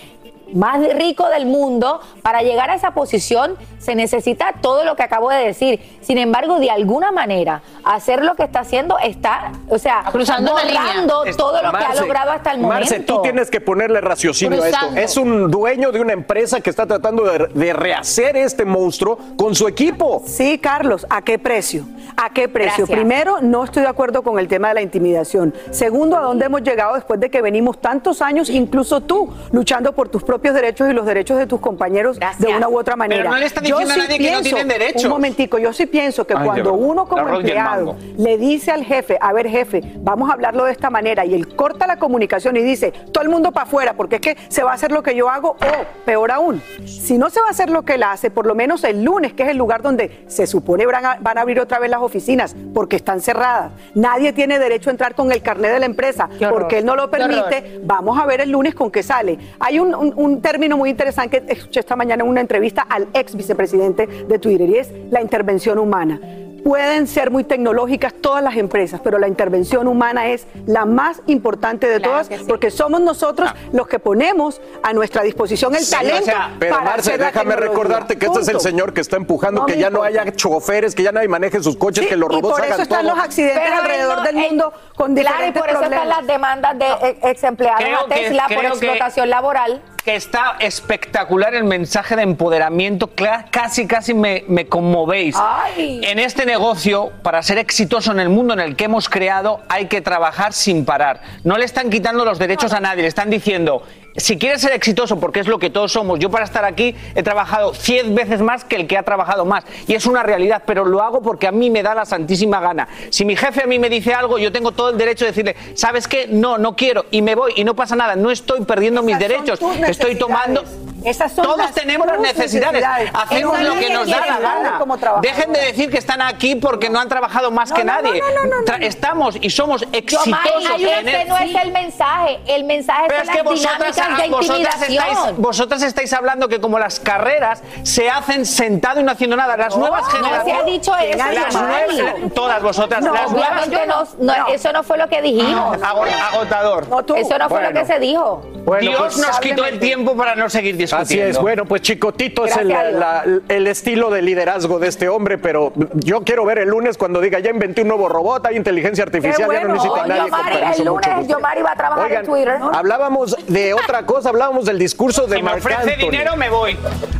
más 0.53 0.81
rico 0.95 1.29
del 1.31 1.47
mundo, 1.47 2.01
para 2.23 2.43
llegar 2.43 2.71
a 2.71 2.75
esa 2.75 2.93
posición 2.93 3.57
se 3.85 3.95
necesita 3.95 4.55
todo 4.61 4.85
lo 4.85 4.97
que 4.97 5.03
acabo 5.03 5.31
de 5.31 5.45
decir. 5.45 5.81
Sin 6.01 6.19
embargo, 6.19 6.59
de 6.59 6.71
alguna 6.71 7.13
manera, 7.13 7.63
hacer 7.85 8.25
lo 8.25 8.35
que 8.35 8.45
está 8.45 8.61
haciendo 8.61 8.99
está, 8.99 9.53
o 9.69 9.79
sea, 9.79 10.05
Cruzando 10.11 10.53
borrando 10.53 11.25
todo 11.37 11.63
lo 11.63 11.71
que 11.73 11.85
ha 11.85 11.95
logrado 11.95 12.31
hasta 12.31 12.53
el 12.53 12.59
momento. 12.59 12.81
Marce, 12.81 13.01
tú 13.01 13.21
tienes 13.23 13.51
que 13.51 13.61
ponerle 13.61 14.01
raciocinio 14.01 14.63
a 14.63 14.69
esto. 14.69 14.87
Es 14.97 15.17
un 15.17 15.51
dueño 15.51 15.93
de 15.93 16.01
una 16.01 16.13
empresa 16.15 16.61
que 16.61 16.71
está 16.71 16.87
tratando 16.87 17.25
de, 17.25 17.49
de 17.49 17.73
rehacer 17.73 18.37
este 18.37 18.65
monstruo 18.65 19.19
con 19.37 19.55
su 19.55 19.69
equipo. 19.69 20.23
Sí, 20.27 20.59
Carlos, 20.59 21.07
¿a 21.11 21.23
qué 21.23 21.39
precio? 21.39 21.85
¿A 22.17 22.31
qué 22.31 22.49
precio? 22.49 22.87
Gracias. 22.87 22.99
Primero, 22.99 23.41
no 23.43 23.65
estoy 23.65 23.83
de 23.83 23.89
acuerdo 23.89 24.23
con 24.23 24.39
el 24.39 24.49
tema 24.49 24.69
de 24.69 24.75
la 24.75 24.83
intimidación. 24.83 25.53
Segundo, 25.71 26.17
¿a 26.17 26.21
dónde 26.21 26.47
hemos 26.47 26.63
llegado 26.63 26.95
después 26.95 27.21
de 27.21 27.31
que 27.31 27.43
venimos 27.43 27.81
tantos 27.81 28.23
años, 28.23 28.49
incluso 28.49 29.01
tú, 29.01 29.33
luchando 29.53 29.93
por 29.93 30.09
tus 30.09 30.23
propios 30.23 30.55
derechos 30.55 30.89
y 30.91 30.93
los 30.93 31.07
derechos 31.07 31.39
de 31.39 31.47
tus 31.47 31.61
compañeros 31.61 32.19
de 32.39 32.47
una 32.49 32.69
u 32.69 32.79
otra 32.79 32.97
manera? 32.97 33.31
no 33.31 33.37
le 33.37 33.47
están 33.47 33.65
diciendo 33.79 33.95
a 34.05 34.07
nadie 34.07 34.19
que 34.19 34.33
no 34.33 34.43
tienen 34.43 34.69
derechos. 34.69 35.05
Un 35.05 35.11
momentico, 35.11 35.59
yo 35.59 35.73
sí 35.73 35.87
pienso 35.87 36.27
que 36.27 36.35
Ay, 36.37 36.45
cuando 36.47 36.75
uno 36.75 37.07
como 37.07 37.29
empleado 37.37 37.97
le 38.17 38.39
dice 38.39 38.71
al 38.71 38.85
jefe, 38.85 39.19
a 39.21 39.33
ver 39.33 39.49
jefe, 39.49 39.83
vamos 39.99 40.31
a 40.31 40.35
hablarlo 40.35 40.65
de 40.65 40.73
esta 40.73 40.91
manera, 40.91 41.25
y 41.25 41.35
él 41.35 41.55
corta 41.55 41.87
la 41.87 41.97
comunicación 41.99 42.57
y 42.57 42.61
dice, 42.63 42.93
todo 43.13 43.23
el 43.25 43.31
mundo 43.31 43.53
para 43.53 43.67
afuera, 43.67 43.95
porque 43.95 44.17
es 44.17 44.21
que 44.21 44.37
se 44.49 44.63
va 44.63 44.73
a 44.73 44.75
hacer 44.75 44.93
lo 44.93 45.03
que 45.03 45.15
yo 45.15 45.29
hago, 45.31 45.51
o 45.51 46.05
peor 46.05 46.31
aún, 46.33 46.63
si 46.87 47.19
no 47.19 47.31
se 47.31 47.41
va 47.41 47.49
a 47.49 47.51
hacer 47.51 47.71
lo 47.71 47.83
que 47.83 47.95
él 47.95 48.03
hace, 48.03 48.31
por 48.31 48.47
lo 48.47 48.55
menos 48.55 48.85
el 48.85 49.03
lunes, 49.05 49.33
que 49.33 49.43
es 49.45 49.49
el 49.51 49.57
lugar 49.57 49.83
donde 49.83 50.25
se 50.27 50.47
supone 50.47 50.87
van 50.87 51.05
a, 51.07 51.17
van 51.21 51.39
a 51.39 51.41
abrir 51.43 51.61
otra 51.61 51.79
vez 51.79 51.91
las 51.91 52.01
oficinas, 52.01 52.55
porque 52.75 52.97
están 52.97 53.21
cerradas. 53.21 53.73
Nadie 53.95 54.33
tiene 54.33 54.59
derecho 54.59 54.91
a 54.91 54.93
entrar 54.93 55.15
con 55.15 55.33
el 55.33 55.43
carnet 55.43 55.73
de 55.73 55.81
la 55.81 55.87
empresa, 55.87 56.29
Qué 56.39 56.47
horror. 56.47 56.61
porque 56.61 56.79
él 56.79 56.85
no 56.85 56.97
lo 56.97 57.11
permite. 57.11 57.81
Vamos 57.85 58.19
a 58.19 58.27
ver 58.27 58.41
el 58.41 58.51
lunes 58.51 58.75
con 58.75 58.91
qué 58.91 59.03
sale. 59.03 59.39
Hay 59.61 59.79
un, 59.79 59.95
un- 59.95 60.13
un 60.17 60.41
término 60.43 60.77
muy 60.77 60.91
interesante 60.91 61.43
que 61.43 61.53
escuché 61.53 61.81
esta 61.81 61.97
mañana 61.97 62.23
en 62.25 62.29
una 62.31 62.41
entrevista 62.41 62.83
al 62.89 63.09
ex 63.15 63.35
vicepresidente 63.35 63.64
de 63.73 64.39
Twitter 64.39 64.69
y 64.69 64.77
es 64.79 64.91
la 65.11 65.21
intervención 65.21 65.79
humana. 65.79 66.21
Pueden 66.65 67.07
ser 67.07 67.31
muy 67.31 67.45
tecnológicas 67.45 68.15
todas 68.15 68.43
las 68.43 68.57
empresas, 68.57 68.99
pero 69.05 69.19
la 69.19 69.29
intervención 69.29 69.87
humana 69.87 70.29
es 70.31 70.47
la 70.65 70.87
más 70.87 71.21
importante 71.27 71.87
de 71.87 72.01
todas 72.01 72.31
porque 72.49 72.71
somos 72.71 73.03
nosotros 73.03 73.51
los 73.75 73.87
que 73.87 73.99
ponemos 73.99 74.63
a 74.83 74.95
nuestra 74.95 75.23
disposición 75.23 75.75
el 75.75 75.83
Sí, 75.83 75.91
talento. 75.95 76.23
o 76.23 76.25
sea, 76.25 76.57
pero 76.59 76.77
para 76.77 76.85
Marce, 76.87 77.11
hacer 77.11 77.21
la 77.21 77.27
déjame 77.27 77.51
tecnología. 77.51 77.69
recordarte 77.71 78.17
que 78.19 78.25
este 78.25 78.41
es 78.41 78.49
el 78.49 78.55
Punto. 78.55 78.67
señor 78.67 78.95
que 78.95 79.03
está 79.03 79.17
empujando 79.19 79.61
No 79.61 79.67
que 79.67 79.77
ya 79.79 79.91
no 79.91 80.03
haya 80.03 80.25
choferes, 80.35 80.95
que 80.95 81.03
ya 81.03 81.13
nadie 81.13 81.29
maneje 81.29 81.63
sus 81.63 81.77
coches, 81.77 82.05
Sí, 82.05 82.09
que 82.09 82.17
los 82.17 82.31
y 82.31 82.33
robots 82.37 82.55
por 82.55 82.65
eso 82.65 82.73
hagan 82.73 82.81
están 82.81 83.05
todo. 83.05 83.15
los 83.15 83.25
accidentes 83.25 83.63
Pero 83.63 83.77
alrededor 83.83 84.17
no- 84.17 84.23
del 84.25 84.37
mundo 84.37 84.73
con 84.97 85.15
Claro, 85.15 85.47
y 85.47 85.53
por 85.53 85.69
eso 85.69 85.83
están 85.83 85.91
problemas. 85.91 86.17
las 86.19 86.27
demandas 86.27 86.79
de 86.79 86.87
ex- 87.11 87.19
ex 87.25 87.45
empleados 87.45 88.05
que- 88.09 88.15
Tesla 88.15 88.45
por 88.49 88.57
creo 88.57 88.61
que- 88.73 88.87
explotación 88.87 89.29
laboral. 89.29 89.83
Que 90.05 90.17
está 90.17 90.57
espectacular 90.61 91.55
el 91.55 91.65
mensaje 91.65 92.15
de 92.15 92.23
empoderamiento. 92.23 93.11
Casi, 93.51 93.87
casi 93.87 94.13
me, 94.13 94.45
me 94.49 94.67
conmovéis. 94.67 95.35
Ay. 95.39 96.01
En 96.05 96.19
este 96.19 96.45
negocio, 96.45 97.11
para 97.23 97.43
ser 97.43 97.57
exitoso 97.59 98.13
en 98.13 98.21
el 98.21 98.29
mundo 98.29 98.53
en 98.53 98.61
el 98.61 98.77
que 98.77 98.85
hemos 98.85 99.09
creado, 99.09 99.63
hay 99.69 99.87
que 99.87 100.03
trabajar 100.03 100.53
sin 100.53 100.85
parar. 100.85 101.23
No 101.43 101.57
le 101.57 101.65
están 101.65 101.89
quitando 101.89 102.25
los 102.25 102.39
derechos 102.39 102.75
a 102.75 102.81
nadie, 102.81 103.03
le 103.03 103.09
están 103.09 103.31
diciendo. 103.31 103.83
Si 104.17 104.39
quieres 104.39 104.61
ser 104.61 104.73
exitoso, 104.73 105.19
porque 105.19 105.41
es 105.41 105.49
lo 105.49 105.59
que 105.59 105.71
todos 105.71 105.91
somos, 105.93 106.21
yo 106.21 106.31
para 106.31 106.45
estar 106.45 106.65
aquí 106.65 106.95
he 107.17 107.23
trabajado 107.25 107.75
100 107.75 108.15
veces 108.15 108.41
más 108.43 108.63
que 108.65 108.77
el 108.77 108.87
que 108.87 108.97
ha 108.97 109.03
trabajado 109.03 109.45
más. 109.45 109.65
Y 109.89 109.95
es 109.95 110.07
una 110.07 110.23
realidad, 110.23 110.63
pero 110.65 110.85
lo 110.85 111.03
hago 111.03 111.21
porque 111.21 111.49
a 111.49 111.53
mí 111.53 111.69
me 111.69 111.83
da 111.83 111.97
la 111.97 112.05
santísima 112.05 112.61
gana. 112.61 112.87
Si 113.11 113.25
mi 113.25 113.35
jefe 113.35 113.65
a 113.65 113.67
mí 113.67 113.81
me 113.81 113.89
dice 113.91 114.15
algo, 114.15 114.39
yo 114.39 114.53
tengo 114.53 114.71
todo 114.71 114.91
el 114.91 114.99
derecho 114.99 115.25
de 115.25 115.33
decirle, 115.33 115.57
¿sabes 115.75 116.07
qué? 116.07 116.29
No, 116.29 116.59
no 116.59 116.77
quiero. 116.77 117.07
Y 117.11 117.23
me 117.23 117.35
voy 117.35 117.55
y 117.57 117.65
no 117.65 117.75
pasa 117.75 117.97
nada. 117.97 118.15
No 118.15 118.31
estoy 118.31 118.65
perdiendo 118.65 119.03
mis 119.03 119.17
Esas 119.17 119.29
derechos. 119.29 119.61
Estoy 119.89 120.15
tomando... 120.17 120.63
Esas 121.05 121.33
son 121.33 121.45
Todos 121.45 121.59
las 121.59 121.75
tenemos 121.75 122.07
las 122.07 122.19
necesidades. 122.19 122.81
necesidades. 122.81 123.11
Hacemos 123.13 123.61
lo 123.61 123.73
es 123.75 123.87
que 123.87 123.93
nos 123.93 124.05
que 124.07 124.11
da 124.13 124.27
la 124.27 124.39
gana. 124.39 124.81
Dejen 125.21 125.53
de 125.53 125.61
decir 125.61 125.91
que 125.91 125.99
están 125.99 126.23
aquí 126.23 126.55
porque 126.55 126.89
no 126.89 126.99
han 126.99 127.11
trabajado 127.11 127.51
más 127.51 127.71
que 127.73 127.85
no, 127.85 127.93
nadie. 127.93 128.21
no, 128.21 128.45
no, 128.47 128.63
no, 128.63 128.75
Estamos 128.87 129.37
y 129.39 129.51
somos 129.51 129.83
exitosos. 129.93 130.29
una 130.29 130.39
en 130.77 131.05
que 131.05 131.23
el- 131.23 131.29
no 131.29 131.37
es 131.37 131.55
el 131.63 131.73
mensaje. 131.73 132.39
El 132.47 132.65
mensaje 132.65 133.05
Pero 133.09 133.21
son 133.21 133.29
es 133.29 133.31
que 133.37 133.37
las 133.43 133.45
vosotras, 133.45 133.97
de 134.09 134.29
vosotras, 134.29 134.83
estáis, 134.83 135.19
vosotras 135.37 135.83
estáis 135.83 136.13
hablando 136.13 136.49
que 136.49 136.61
como 136.61 136.79
las 136.79 137.01
carreras 137.01 137.63
se 137.83 138.09
hacen 138.11 138.45
sentado 138.47 139.01
y 139.01 139.03
no 139.05 139.13
haciendo 139.13 139.37
nada. 139.37 139.57
Las 139.57 139.77
nuevas 139.77 140.03
no 140.05 140.11
se 140.11 140.17
generaciones. 140.17 140.63
ha 140.63 140.65
dicho 140.67 140.97
eso, 140.97 141.19
Las 141.19 141.55
Yomari. 141.55 141.97
nuevas- 141.97 142.35
todas 142.35 142.63
vosotras. 142.63 143.03
No, 143.03 143.13
las 143.15 143.31
nuevas 143.31 143.51
obviamente 143.67 143.87
no, 143.87 144.05
no, 144.19 144.47
eso 144.49 144.73
no 144.73 144.83
fue 144.83 144.99
lo 144.99 145.09
que 145.09 145.23
dijimos. 145.23 145.79
Ago- 145.83 146.05
agotador. 146.33 146.87
Eso 147.17 147.39
no 147.39 147.49
fue 147.49 147.63
lo 147.63 147.73
que 147.73 147.85
se 147.85 147.99
dijo. 147.99 148.43
Bueno, 148.65 148.89
Dios 148.91 148.99
pues, 148.99 149.19
nos 149.19 149.39
quitó 149.41 149.65
el 149.67 149.79
tiempo 149.79 150.17
para 150.17 150.35
no 150.35 150.49
seguir 150.49 150.77
discutiendo. 150.77 151.03
Así 151.05 151.21
es, 151.21 151.39
bueno, 151.39 151.67
pues 151.67 151.83
Chicotito 151.83 152.47
es 152.47 152.57
el, 152.57 152.69
la- 152.69 153.25
el 153.49 153.67
estilo 153.67 154.09
de 154.11 154.23
liderazgo 154.23 154.79
de 154.79 154.89
este 154.89 155.09
hombre, 155.09 155.37
pero 155.37 155.73
yo 155.95 156.23
quiero 156.23 156.45
ver 156.47 156.59
el 156.59 156.69
lunes 156.71 156.97
cuando 156.97 157.21
diga 157.21 157.41
ya 157.41 157.51
inventé 157.51 157.83
un 157.83 157.89
nuevo 157.89 158.09
robot, 158.09 158.47
hay 158.47 158.57
inteligencia 158.57 159.05
artificial, 159.05 159.51
ya 159.53 159.65
no 159.65 159.75
necesita 159.75 160.03
a 160.05 160.07
nadie. 160.07 160.23
Yomari, 160.31 160.57
el 160.79 160.85
lunes. 160.87 161.29
Yomari 161.29 161.63
va 161.63 161.73
a 161.73 161.77
trabajar 161.77 162.05
Oigan, 162.07 162.21
en 162.25 162.31
Twitter. 162.31 162.59
hablábamos 162.73 163.37
de 163.47 163.75
otra 163.75 164.07
cosa, 164.07 164.31
hablábamos 164.31 164.65
del 164.65 164.79
discurso 164.79 165.27
de 165.27 165.37
Si 165.37 165.43
me 165.43 165.51
Marc 165.51 165.59
ofrece 165.59 165.93
Anthony. 165.95 166.11
dinero, 166.11 166.37
me 166.37 166.49
voy. 166.49 166.77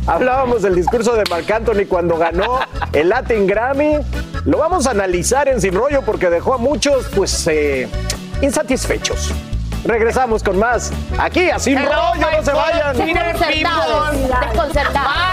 Hablábamos 0.07 0.61
del 0.63 0.75
discurso 0.75 1.15
de 1.15 1.23
Marc 1.29 1.49
Anthony 1.51 1.85
cuando 1.87 2.17
ganó 2.17 2.59
el 2.91 3.09
Latin 3.09 3.45
Grammy. 3.45 3.97
Lo 4.45 4.57
vamos 4.57 4.87
a 4.87 4.91
analizar 4.91 5.47
en 5.47 5.61
Sin 5.61 5.73
Rollo 5.75 6.01
porque 6.03 6.29
dejó 6.29 6.53
a 6.55 6.57
muchos, 6.57 7.07
pues, 7.15 7.45
eh, 7.47 7.87
insatisfechos. 8.41 9.31
Regresamos 9.85 10.41
con 10.41 10.57
más. 10.57 10.91
Aquí, 11.19 11.49
así 11.51 11.75
rollo, 11.75 12.31
no 12.35 12.43
se 12.43 12.51
vayan. 12.51 12.97
Desconcertados. 12.97 14.11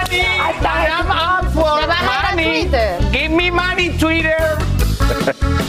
Money. 0.08 0.20
I'm 0.62 1.10
up 1.10 1.50
for. 1.52 1.80
Give 3.10 3.30
me 3.30 3.50
money, 3.50 3.90
Twitter. 3.98 4.36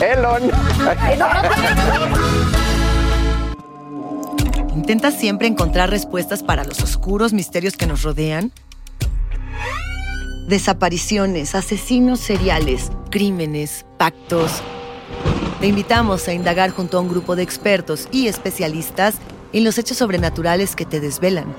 Elon. 0.00 0.50
¿Intentas 4.74 5.14
siempre 5.14 5.48
encontrar 5.48 5.88
respuestas 5.88 6.42
para 6.42 6.64
los 6.64 6.82
oscuros 6.82 7.32
misterios 7.32 7.76
que 7.76 7.86
nos 7.86 8.02
rodean? 8.02 8.52
Desapariciones, 10.48 11.54
asesinos 11.54 12.20
seriales, 12.20 12.90
crímenes, 13.10 13.86
pactos. 13.96 14.62
Te 15.60 15.66
invitamos 15.68 16.28
a 16.28 16.32
indagar 16.32 16.70
junto 16.70 16.98
a 16.98 17.00
un 17.00 17.08
grupo 17.08 17.36
de 17.36 17.42
expertos 17.42 18.08
y 18.12 18.28
especialistas 18.28 19.14
en 19.52 19.64
los 19.64 19.78
hechos 19.78 19.96
sobrenaturales 19.96 20.76
que 20.76 20.84
te 20.84 21.00
desvelan. 21.00 21.54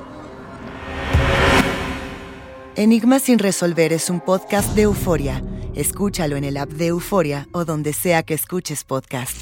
Enigma 2.76 3.20
sin 3.20 3.40
resolver 3.40 3.94
es 3.94 4.10
un 4.10 4.20
podcast 4.20 4.76
de 4.76 4.84
euforia. 4.84 5.42
Escúchalo 5.76 6.36
en 6.36 6.44
el 6.44 6.58
app 6.58 6.70
de 6.70 6.88
Euforia 6.88 7.48
o 7.52 7.66
donde 7.66 7.94
sea 7.94 8.24
que 8.24 8.34
escuches 8.34 8.84
podcast. 8.84 9.36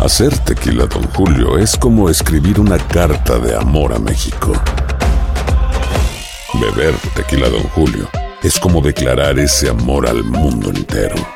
Hacer 0.00 0.38
tequila, 0.38 0.86
Don 0.86 1.02
Julio, 1.14 1.58
es 1.58 1.76
como 1.76 2.08
escribir 2.08 2.60
una 2.60 2.78
carta 2.78 3.38
de 3.38 3.56
amor 3.56 3.92
a 3.92 3.98
México. 3.98 4.52
Beber 6.60 6.94
tequila, 7.14 7.48
Don 7.48 7.62
Julio, 7.70 8.08
es 8.42 8.58
como 8.58 8.80
declarar 8.80 9.38
ese 9.38 9.68
amor 9.68 10.06
al 10.06 10.22
mundo 10.22 10.70
entero. 10.70 11.35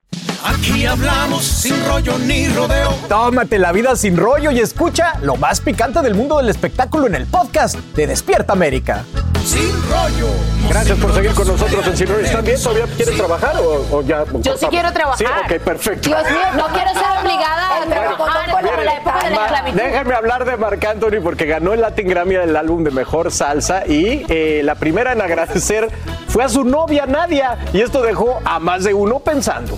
Aquí 0.43 0.85
hablamos 0.87 1.43
sin 1.43 1.85
rollo 1.85 2.17
ni 2.17 2.47
rodeo. 2.47 2.89
Tómate 3.07 3.59
la 3.59 3.71
vida 3.71 3.95
sin 3.95 4.17
rollo 4.17 4.49
y 4.49 4.59
escucha 4.59 5.13
lo 5.21 5.35
más 5.35 5.61
picante 5.61 6.01
del 6.01 6.15
mundo 6.15 6.37
del 6.37 6.49
espectáculo 6.49 7.05
en 7.05 7.13
el 7.15 7.27
podcast 7.27 7.75
de 7.75 8.07
Despierta 8.07 8.53
América. 8.53 9.03
Sin 9.45 9.71
rollo. 9.89 10.29
Gracias 10.67 10.97
por 10.97 11.13
seguir 11.13 11.33
con 11.33 11.47
nosotros 11.47 11.85
en 11.87 11.97
Sin 11.97 12.07
Rollo. 12.07 12.25
¿Están 12.25 12.45
bien? 12.45 12.61
¿Todavía 12.61 12.85
quieres 12.95 13.17
trabajar 13.17 13.55
o, 13.57 13.97
o 13.97 14.01
ya? 14.03 14.23
Yo 14.39 14.55
sí 14.57 14.65
quiero 14.69 14.91
trabajar. 14.93 15.17
Sí, 15.17 15.25
ok, 15.25 15.61
perfecto. 15.61 16.09
Dios 16.09 16.23
mío, 16.23 16.39
no 16.55 16.67
quiero 16.67 16.91
ser 16.93 17.03
obligada 17.21 17.81
a 17.81 17.85
trabajar 17.85 18.51
como 18.51 18.59
en 18.59 18.85
la 18.85 18.93
época 18.93 19.23
de 19.23 19.29
la 19.35 19.41
esclavitud. 19.43 19.77
Déjenme 19.81 20.13
hablar 20.13 20.45
de 20.45 20.57
Marc 20.57 20.85
Anthony 20.85 21.21
porque 21.23 21.45
ganó 21.45 21.73
el 21.73 21.81
Latin 21.81 22.07
Grammy 22.07 22.35
del 22.35 22.55
álbum 22.55 22.83
de 22.83 22.91
mejor 22.91 23.31
salsa 23.31 23.85
y 23.87 24.25
eh, 24.29 24.61
la 24.63 24.75
primera 24.75 25.11
en 25.13 25.21
agradecer 25.21 25.89
fue 26.27 26.43
a 26.43 26.49
su 26.49 26.63
novia 26.63 27.05
Nadia 27.07 27.57
y 27.73 27.81
esto 27.81 28.01
dejó 28.01 28.39
a 28.45 28.59
más 28.59 28.83
de 28.83 28.93
uno 28.93 29.19
pensando. 29.19 29.77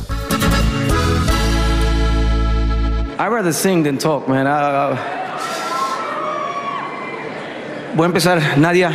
I'd 3.20 3.28
rather 3.28 3.54
sing 3.54 3.84
than 3.84 3.98
talk, 3.98 4.28
man. 4.28 4.46
Voy 7.96 8.06
a 8.06 8.08
empezar, 8.08 8.58
Nadia. 8.58 8.92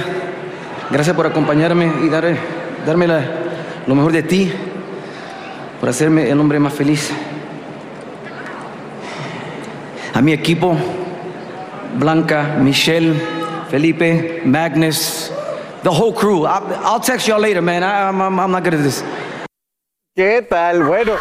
Gracias 0.91 1.15
por 1.15 1.27
acompañarme 1.27 1.93
y 2.03 2.09
dar, 2.09 2.37
darme 2.85 3.07
lo 3.87 3.95
mejor 3.95 4.11
de 4.11 4.25
ti, 4.25 4.53
por 5.79 5.89
hacerme 5.89 6.29
el 6.29 6.41
hombre 6.41 6.59
más 6.59 6.73
feliz. 6.73 7.11
A 10.15 10.21
mi 10.21 10.33
equipo, 10.33 10.77
Blanca, 11.97 12.57
Michelle, 12.59 13.15
Felipe, 13.71 14.43
Magnus, 14.45 15.31
the 15.85 15.91
whole 15.91 16.13
crew. 16.13 16.45
I, 16.45 16.59
I'll 16.83 16.99
text 16.99 17.29
y'all 17.29 17.41
later, 17.41 17.63
man. 17.63 17.85
I, 17.85 18.09
I'm, 18.09 18.21
I'm 18.21 18.51
not 18.51 18.65
good 18.65 18.75
at 18.75 18.83
this. 18.83 19.05
¿Qué 20.17 20.43
tal? 20.43 20.83
Bueno, 20.83 21.13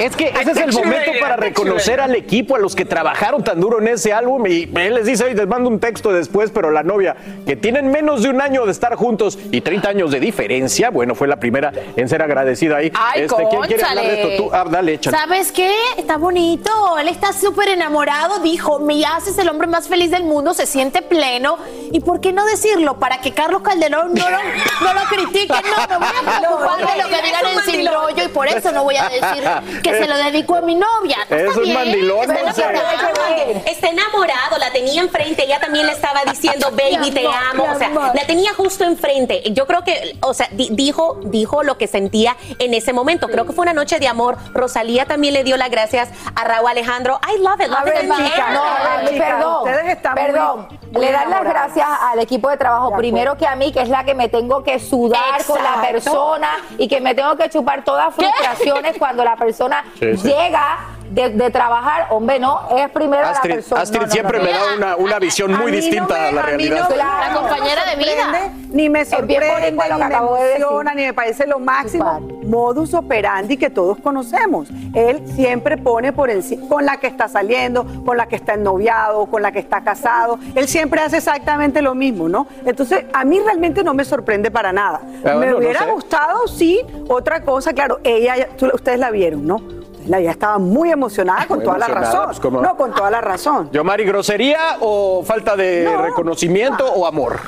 es 0.00 0.16
que 0.16 0.28
ese 0.28 0.50
es 0.52 0.56
el 0.58 0.72
momento 0.72 1.12
para 1.20 1.36
reconocer 1.36 2.00
al 2.00 2.14
equipo, 2.14 2.56
a 2.56 2.58
los 2.58 2.74
que 2.74 2.84
trabajaron 2.84 3.42
tan 3.44 3.60
duro 3.60 3.80
en 3.80 3.88
ese 3.88 4.12
álbum. 4.12 4.46
Y 4.46 4.70
él 4.76 4.94
les 4.94 5.06
dice, 5.06 5.24
"Oye, 5.24 5.34
les 5.34 5.46
mando 5.46 5.68
un 5.68 5.80
texto 5.80 6.12
después, 6.12 6.50
pero 6.50 6.70
la 6.70 6.82
novia, 6.82 7.16
que 7.46 7.56
tienen 7.56 7.90
menos 7.90 8.22
de 8.22 8.30
un 8.30 8.40
año 8.40 8.64
de 8.66 8.72
estar 8.72 8.94
juntos 8.96 9.38
y 9.50 9.60
30 9.60 9.88
años 9.88 10.10
de 10.10 10.20
diferencia, 10.20 10.90
bueno, 10.90 11.14
fue 11.14 11.28
la 11.28 11.36
primera 11.36 11.72
en 11.96 12.08
ser 12.08 12.22
agradecida 12.22 12.76
ahí. 12.76 12.92
Ay, 12.94 13.22
Este, 13.22 13.44
¿Quién 13.48 13.62
quiere 13.62 13.82
hablar 13.84 14.04
de 14.06 14.22
esto? 14.32 14.44
Tú, 14.44 14.50
ah, 14.52 14.64
dale, 14.68 14.94
échale. 14.94 15.16
¿Sabes 15.16 15.52
qué? 15.52 15.72
Está 15.96 16.16
bonito. 16.16 16.70
Él 16.98 17.08
está 17.08 17.32
súper 17.32 17.68
enamorado. 17.68 18.38
Dijo, 18.40 18.78
me 18.80 19.04
haces 19.04 19.38
el 19.38 19.48
hombre 19.48 19.66
más 19.66 19.88
feliz 19.88 20.10
del 20.10 20.24
mundo, 20.24 20.54
se 20.54 20.66
siente 20.66 21.02
pleno. 21.02 21.58
¿Y 21.92 22.00
por 22.00 22.20
qué 22.20 22.32
no 22.32 22.44
decirlo? 22.46 22.98
Para 22.98 23.20
que 23.20 23.32
Carlos 23.32 23.62
Calderón 23.62 24.14
no 24.14 24.30
lo, 24.30 24.38
no 24.82 24.94
lo 24.94 25.00
critique. 25.08 25.54
No, 25.54 25.98
me 26.00 26.06
voy 26.06 26.16
a 26.26 26.40
preocupar 26.40 26.78
de 26.96 27.02
lo 27.02 27.08
que 27.08 27.22
digan 27.22 27.46
en 27.46 27.60
Sin 27.72 27.86
Rollo 27.86 28.24
y 28.24 28.28
por 28.28 28.48
eso 28.48 28.72
no 28.72 28.84
voy 28.84 28.96
a 28.96 29.08
decir 29.08 29.44
que 29.82 29.90
se 29.94 30.06
lo 30.08 30.16
dedico 30.16 30.56
a 30.56 30.60
mi 30.60 30.74
novia. 30.74 31.18
¿No 31.30 31.36
Es 31.36 31.42
está 31.44 31.58
un 31.58 31.64
bien? 31.64 31.74
mandilón, 31.76 32.30
Está 32.30 32.44
Monse. 32.44 32.62
enamorado. 32.62 33.62
Está 33.66 33.88
enamorado, 33.88 34.58
la 34.58 34.70
tenía 34.70 35.02
enfrente, 35.02 35.44
ella 35.44 35.60
también 35.60 35.86
le 35.86 35.92
estaba 35.92 36.20
diciendo, 36.24 36.70
baby, 36.72 37.10
te 37.10 37.26
amo, 37.26 37.64
o 37.74 37.78
sea, 37.78 37.90
la 38.14 38.26
tenía 38.26 38.52
justo 38.54 38.84
enfrente. 38.84 39.42
Yo 39.52 39.66
creo 39.66 39.82
que, 39.84 40.16
o 40.22 40.34
sea, 40.34 40.48
di- 40.52 40.68
dijo, 40.72 41.18
dijo 41.24 41.62
lo 41.62 41.76
que 41.78 41.86
sentía 41.86 42.36
en 42.58 42.74
ese 42.74 42.92
momento. 42.92 43.28
Creo 43.28 43.46
que 43.46 43.52
fue 43.52 43.62
una 43.62 43.72
noche 43.74 43.98
de 43.98 44.08
amor. 44.08 44.36
Rosalía 44.52 45.06
también 45.06 45.34
le 45.34 45.44
dio 45.44 45.56
las 45.56 45.70
gracias 45.70 46.08
a 46.34 46.44
Raúl 46.44 46.68
Alejandro. 46.70 47.18
I 47.34 47.38
love 47.40 47.60
it, 47.60 47.68
love 47.68 47.78
A 47.84 47.88
it 47.88 47.94
ver, 47.94 47.96
and 48.10 48.16
chicas, 48.16 48.32
care. 48.36 48.54
no, 48.54 48.62
a 48.64 48.96
ver, 48.98 49.08
chicas, 49.10 49.28
perdón, 49.34 49.56
ustedes 49.68 49.88
están 49.96 50.14
muy- 50.14 50.22
perdón. 50.24 50.68
muy 50.92 51.04
Le 51.04 51.12
dan 51.12 51.30
las 51.30 51.44
gracias 51.44 51.88
al 52.12 52.18
equipo 52.20 52.48
de 52.50 52.56
trabajo, 52.56 52.96
primero 52.96 53.36
que 53.36 53.46
a 53.46 53.56
mí, 53.56 53.72
que 53.72 53.80
es 53.80 53.88
la 53.88 54.04
que 54.04 54.14
me 54.14 54.28
tengo 54.28 54.62
que 54.62 54.78
sudar 54.78 55.44
con 55.46 55.62
la 55.62 55.80
persona 55.82 56.48
y 56.78 56.86
que 56.88 57.00
me 57.00 57.14
tengo 57.14 57.36
que 57.36 57.48
chupar 57.50 57.84
todas 57.84 58.14
frustraciones 58.14 58.96
cuando 58.98 59.24
la 59.24 59.36
persona 59.36 59.63
Sí, 59.98 60.16
sí. 60.16 60.28
llega 60.28 60.78
de, 61.14 61.30
de 61.30 61.50
trabajar. 61.50 62.08
Hombre, 62.10 62.38
no, 62.38 62.60
es 62.76 62.88
primero 62.90 63.22
la 63.22 63.40
persona. 63.40 63.80
Astrid 63.82 64.00
No, 64.00 64.06
no, 64.06 64.12
siempre 64.12 64.38
no, 64.38 64.44
me 64.44 64.50
da 64.52 64.58
una, 64.76 64.96
una 64.96 65.18
visión 65.18 65.52
muy 65.52 65.70
distinta 65.72 66.14
me- 66.14 66.28
a 66.28 66.32
la 66.32 66.42
realidad. 66.42 66.88
Claro, 66.92 67.20
La 67.28 67.34
compañera 67.40 67.84
de 67.90 67.96
vida. 67.96 68.50
Ni 68.70 68.88
me 68.88 69.04
sorprende, 69.04 69.70
ni 69.70 69.78
que 69.78 69.94
me 69.94 70.08
de 70.44 70.56
emociona, 70.56 70.94
ni 70.94 71.02
me 71.04 71.14
parece 71.14 71.46
lo 71.46 71.60
máximo. 71.60 72.20
Modus 72.44 72.92
operandi 72.92 73.56
que 73.56 73.70
todos 73.70 73.98
conocemos. 73.98 74.68
Él 74.94 75.22
siempre 75.34 75.76
pone 75.78 76.12
por 76.12 76.28
encima, 76.30 76.68
con 76.68 76.84
la 76.84 76.96
que 76.96 77.06
está 77.06 77.28
saliendo, 77.28 77.86
con 78.04 78.16
la 78.16 78.26
que 78.26 78.34
está 78.36 78.54
ennoviado, 78.54 79.26
con 79.26 79.42
la 79.42 79.52
que 79.52 79.60
está 79.60 79.82
casado. 79.82 80.38
Él 80.56 80.66
siempre 80.66 81.00
hace 81.00 81.18
exactamente 81.18 81.82
lo 81.82 81.94
mismo, 81.94 82.28
¿no? 82.28 82.48
Entonces, 82.66 83.04
a 83.12 83.24
mí 83.24 83.38
realmente 83.40 83.84
no 83.84 83.94
me 83.94 84.04
sorprende 84.04 84.50
para 84.50 84.72
nada. 84.72 85.00
Ah, 85.24 85.34
me 85.34 85.54
hubiera 85.54 85.84
sé. 85.84 85.90
gustado, 85.92 86.48
sí, 86.48 86.80
otra 87.08 87.42
cosa, 87.42 87.72
claro, 87.72 88.00
ella, 88.02 88.48
tú- 88.58 88.70
ustedes 88.74 88.98
la 88.98 89.10
vieron, 89.10 89.46
¿no? 89.46 89.62
La 90.06 90.18
ella 90.18 90.32
estaba 90.32 90.58
muy 90.58 90.90
emocionada 90.90 91.46
con 91.46 91.58
Muy 91.58 91.64
toda 91.64 91.78
la 91.78 91.86
razón. 91.88 92.24
pues, 92.26 92.40
¿cómo? 92.40 92.60
No, 92.60 92.76
con 92.76 92.92
toda 92.92 93.10
la 93.10 93.20
razón. 93.20 93.70
Yo, 93.72 93.84
Mari, 93.84 94.04
¿grosería 94.04 94.76
o 94.80 95.22
falta 95.24 95.56
de 95.56 95.90
reconocimiento 96.02 96.86
o 96.92 97.06
amor? 97.06 97.40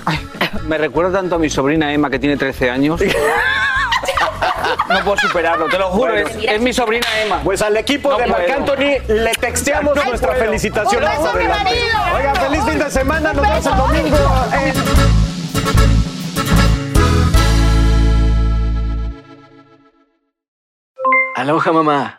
Me 0.66 0.78
recuerda 0.78 1.18
tanto 1.18 1.34
a 1.34 1.38
mi 1.38 1.50
sobrina 1.50 1.92
Emma, 1.92 2.08
que 2.08 2.18
tiene 2.18 2.36
13 2.36 2.70
años. 2.70 3.00
No 4.88 5.00
puedo 5.04 5.16
superarlo, 5.16 5.66
te 5.68 5.78
lo 5.78 5.88
juro, 5.90 6.12
Bueno. 6.12 6.28
es, 6.28 6.36
es 6.44 6.60
mi 6.60 6.72
sobrina 6.72 7.06
Emma. 7.24 7.40
Pues 7.42 7.60
al 7.62 7.76
equipo 7.76 8.10
No 8.10 8.18
de 8.18 8.26
Marc. 8.26 8.48
Anthony 8.50 8.98
le 9.08 9.32
texteamos 9.32 9.96
Ay, 9.98 10.08
nuestra 10.10 10.30
puedo. 10.30 10.44
felicitación. 10.44 11.02
Oigan, 11.04 12.36
feliz 12.36 12.64
fin 12.64 12.78
de 12.78 12.90
semana, 12.90 13.32
nos 13.32 13.42
vemos 13.42 13.66
el 13.66 13.76
domingo. 13.76 14.16
Eh, 14.54 14.72
Aloha 21.34 21.72
mamá. 21.72 22.18